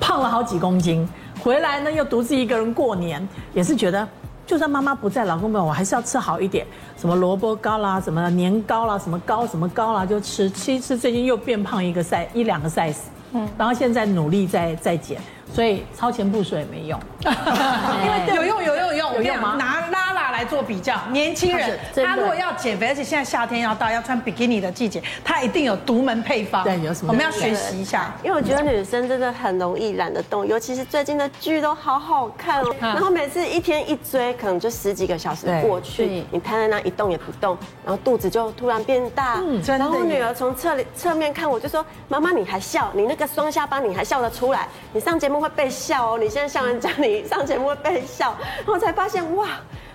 [0.00, 1.08] 胖了好几公斤，
[1.42, 4.06] 回来呢又独自一个人过年，也是觉得，
[4.46, 6.66] 就算妈妈不在，老公没有，我还是要吃好一点，
[6.98, 12.96] 什么萝卜糕啦，什么年糕啦，什么糕什么糕啦，就吃吃一吃，最近又变胖一个 size 一两个 size，
[13.32, 15.18] 嗯，然后现在努力在在减，
[15.52, 19.54] 所以超前部署也没用， 因为有用有用有用，有用吗？
[19.58, 20.03] 拿拉拉
[20.34, 26.64] 来做比较，年轻人他如果要减肥，而且现在夏天要到，要穿比基尼的季节，他一定有独门配方。
[26.64, 27.12] 对，有什么？
[27.12, 32.74] 我们要学习一下，因为我觉得女生真的很容易懒得动，尤其是最近的剧都好好看哦。
[32.80, 39.40] 然后每次一天一追，可能就十几个小时过去，你瘫在那一动也不动，然后肚子就突然变大。
[39.40, 39.84] 嗯，真的。
[39.84, 42.90] 然后我女儿从侧侧面看我，就说：“妈妈，你还笑？
[42.94, 44.66] 你那个双下巴你还笑得出来？
[44.92, 46.18] 你上节目会被笑哦！
[46.18, 49.48] 你现在笑人家，你上节目会被笑。”然后我才发现，哇！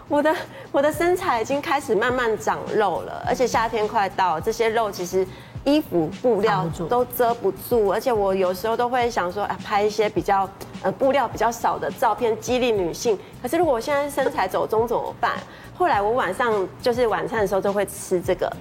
[0.09, 0.35] 我的
[0.71, 5.25] 我的身材已经开始慢慢长肉了，而且夏天快到了，这些肉其实
[5.63, 10.49] 衣服布料都遮不住，而且我有时候都会想说，啊，拍一些比较
[10.81, 13.17] 呃布料比较少的照片，激励女性。
[13.39, 15.33] 可是如果我现在身材走中怎么办？
[15.79, 18.51] 后来我晚上就是晚餐的时候就会吃这个，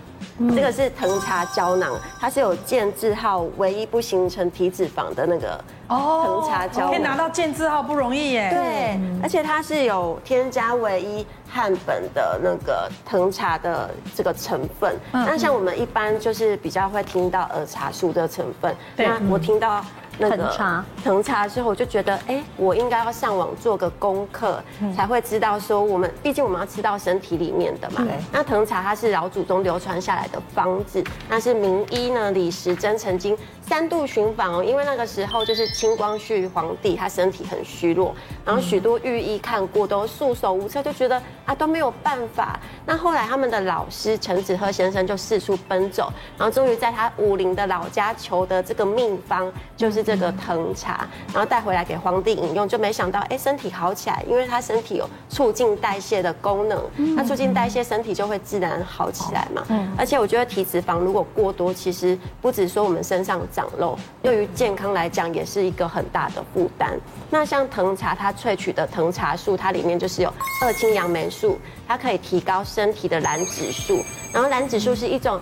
[0.55, 6.91] 这个是藤茶胶囊，它是有健字号，唯一不形成体脂肪的那个哦藤茶胶囊。
[6.93, 8.51] 可以拿到健字号不容易耶。
[8.51, 14.97] 对，而且它是有添加唯一汉本的那个藤茶的这个成分。
[15.11, 19.85] 那像我们一般就是比较会听到儿茶素的成分，那我听到。
[20.19, 24.61] 那个藤茶，藤茶之后我就觉得，哎，我应该要上网做个功课，
[24.95, 28.05] 才会知道说我们，毕竟我们要吃到身体里面的嘛。
[28.33, 38.13] 那藤茶它是老祖宗流传下来的方子，那是名医呢李时珍曾经三度寻访哦，因为那个时候就是清光绪皇帝他身体很虚弱，
[38.45, 42.59] 然后许多御医看过都束手无策，就觉得啊都没有办法。
[42.85, 50.08] 那后来他们的老师陈子贺先生就四处奔走，然后终于在他武陵的老家求得这个秘方，就是。
[50.09, 56.83] 这个藤茶，然后带回来给皇帝饮用，就没想到哎，身体好起来，因为他身体有促进代谢的功能，
[57.15, 59.67] 那促进代谢，身体就会自然好起来嘛。
[59.99, 66.99] 而且我觉得体脂肪如果过多，其实不只说我们身上长肉，对于健康来讲也是一个很大的负担。
[67.29, 70.33] 那像藤茶，它萃取的藤茶素，它里面就是有
[70.63, 74.03] 二氢杨梅素，它可以提高身体的燃脂素，
[74.33, 75.39] 然后燃脂素是一种。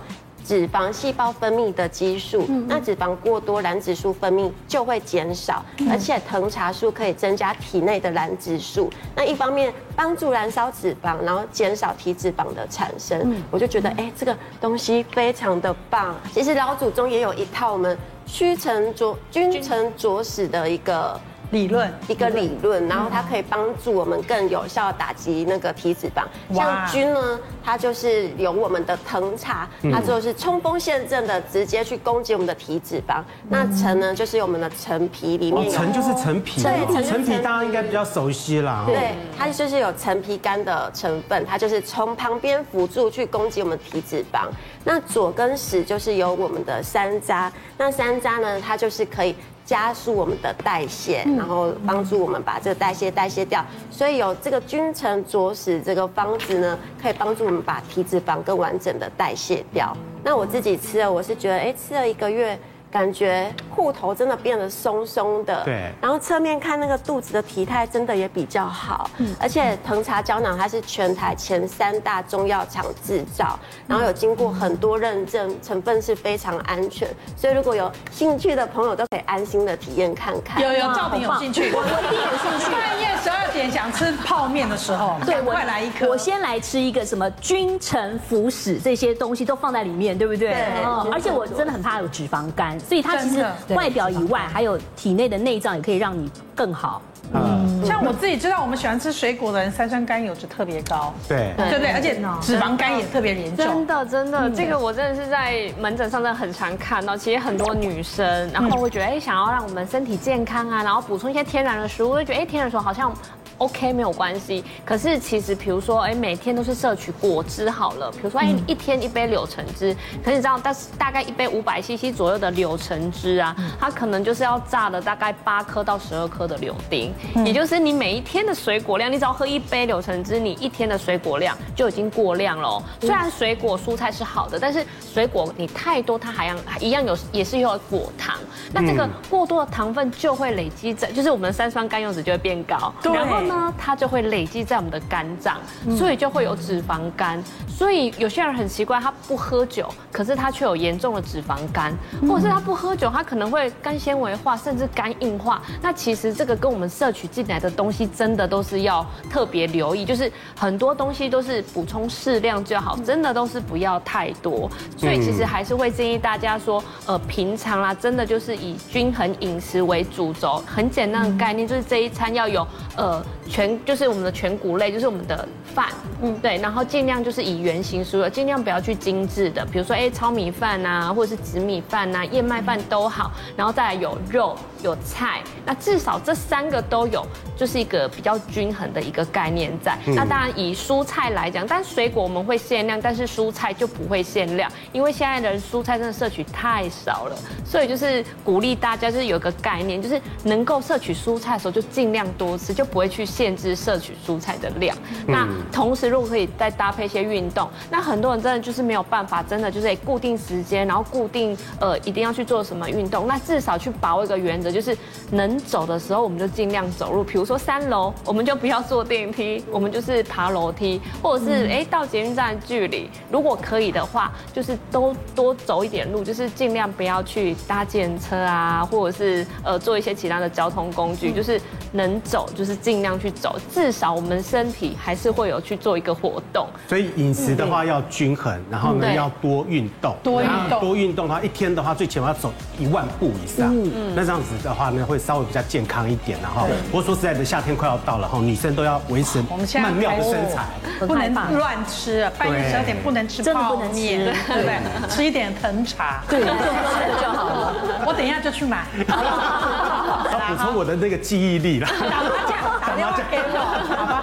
[0.47, 16.15] 脂肪细胞分泌的激素，那脂肪过多，燃脂素分泌就会减少，而且藤茶素可以增加体内的燃脂素，那一方面帮助燃烧脂肪，然后减少体脂肪的产生，我就觉得哎，这个东西非常的棒。
[16.33, 21.21] 其实老祖宗也有一套我们虚沉着君臣佐使的一个。
[21.51, 26.25] 理论一个理论，然后它可以帮助我们更有效打击那个体脂肪。
[26.55, 33.23] 像菌呢，它就是有我们的藤茶，它就是冲锋陷阵的，直接去攻击我们的体脂肪。
[33.49, 38.83] 那橙呢，就是我们的陈皮里面有，陈就是陈皮，对，陈皮大家应该比较熟悉啦。
[38.87, 44.49] 对，它就是有陈皮干的成分，它就是从旁边辅助去攻击我们体脂肪。
[44.85, 49.35] 那左跟使就是有我们的山楂，那山楂呢，它就是可以。
[49.67, 53.63] 加速我们的代谢，然后帮助我们把这个代谢代谢掉。
[53.91, 59.95] 所以有这个君臣佐使这个方子呢，可以帮助我们把体脂肪更完整的代谢掉。
[60.23, 62.57] 那我自己吃了，我是觉得，哎，吃了一个月，
[62.91, 80.63] 感觉裤头真的变得松松的，对，然后侧面看那个肚子的体态真的也比较好，嗯，而且藤茶胶囊它是全台前三大中药厂制造，然后有经过很多认证，成分是非常安全，所以如果有兴趣的朋友都可以安心的体验看看。
[80.63, 82.73] 有有，赵婷有兴趣，我一定有兴趣。
[82.73, 86.09] 半夜十二点想吃泡面的时候，对，快来一颗。
[86.09, 90.49] 我先来吃一个什么君臣服使这些东西都放在里面，对不对？
[90.49, 91.13] 对。
[91.13, 97.01] 而且我真的很怕有脂肪肝，所以它其实外表以外，还有体内的内脏也可以让你更好。
[97.33, 101.91] 嗯，像我自己知道，我们喜欢吃水果的人，三酸甘油脂特别高，对，对不对？
[101.91, 103.67] 而且脂肪肝也特别严重。
[103.67, 107.17] 真的，真的，这个我真的是在门诊上真的很常看到。
[107.17, 113.13] 其实很多女生，然后会觉得，哎，想要让我们身体健康啊，然后补充一些天然的食物，会觉得，哎，天然的食物好像。
[113.59, 114.63] OK，没有关系。
[114.85, 118.11] 可是其实，比如说，哎，每天都是摄取果汁好了。
[118.13, 119.97] 比如说，哎，一天一杯柳橙汁。
[120.23, 127.15] 可是你知道，但是大概一杯五百 CC 左右的柳橙汁啊，它可能就是要榨了大概八颗到十二颗的柳丁。
[127.47, 132.83] 也就是你每一天的水果量，你只要喝一杯柳橙汁，你一天的水果量就已经过量了。
[133.01, 138.37] 虽然水果蔬菜是好的，但是水果你太多，它还一样有也是有果糖。
[138.71, 142.93] 那这个过多的糖分就会累积在，就是我们的三酸甘油酯就会变高。
[143.03, 143.46] 然后。
[143.47, 145.59] 呢，它就会累积在我们的肝脏，
[145.97, 147.43] 所以就会有脂肪肝。
[147.69, 151.95] 所以有些人很奇怪，他不喝酒，可是他却有严重的脂肪肝，
[152.27, 155.61] 或者是他不喝酒，他可能会肝纤维化，甚至肝硬化。
[155.83, 164.71] 那其实这个跟我们摄取进来的东西，真的都是要特别留意，就是很多东西都是补充适量就好，真的都是不要太多。
[164.97, 170.63] 所以其实还是会建议大家说，呃，平常啦，真的就是以均衡饮食为主轴。
[170.67, 172.67] 很简单的概念就是这一餐要有，
[172.97, 173.23] 呃。
[173.49, 175.87] 全就是我们的全谷类，就是我们的饭，
[176.23, 184.57] 嗯，对，然后尽量就是以圆形输入，尽量不要去精致的，比如说哎，糙米饭呐，或者是紫米饭呐，燕麦饭都好，然后再来有肉
[184.87, 187.25] 有菜，那至少这三个都有，
[187.55, 189.99] 就是一个比较均衡的一个概念在。
[190.07, 203.27] 那当然以蔬菜来讲，但水果我们会限量，但是蔬菜就不会限量，因为现在的人蔬菜真的摄取太少了，所以就是鼓励大家就是有一个概念，就是能够摄取蔬菜的时候就尽量多吃，就不会去。
[203.27, 214.97] 限制摄取蔬菜的量，那同时如果可以再搭配一些运动，那很多人真的就是没有办法，真的就是固定时间，然后固定呃一定要去做什么运动，那至少去把握一个原则，就是
[215.33, 231.61] 能走的时候我们就尽量走路，比如说三楼我们就不要坐电梯，我们就是爬楼梯，或者是哎到捷运站的距离，如果可以的话，就是都多走一点路，就是尽量不要去搭计程车啊，或者是呃做一些其他的交通工具，就是
[231.93, 233.27] 能走就是尽量去。
[233.27, 236.69] 去走，至少我们身体还是会有去做一个活动。
[236.87, 243.75] 所以饮食的话要均衡，然后呢要多运动，多运动，多运动的话，一天的话最起码要走一万步以上。
[243.77, 246.37] 嗯，那这样子的话呢，会稍微比较健康一点。
[246.43, 249.43] 了哈，不过说实在的，夏天快要到了哈，女生都要维持
[249.81, 250.65] 曼妙的身材，
[251.01, 255.09] 不能乱吃，半夜十二点不能吃泡面，对不对？
[255.09, 257.75] 吃一点藤茶，对， 就好了。
[258.07, 261.89] 我等一下就去买， 要补充我的那个记忆力了。
[262.87, 263.59] 打电话给我，
[263.97, 264.21] 好不好？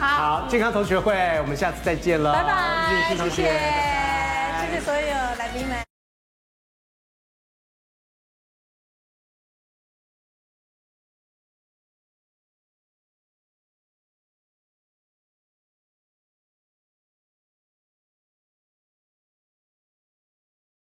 [0.00, 2.32] 好，好，健康同学会，我们下次再见了。
[2.32, 2.52] 拜拜，
[3.08, 3.42] 谢谢同学，
[4.62, 5.00] 谢谢所有
[5.38, 5.89] 来宾们。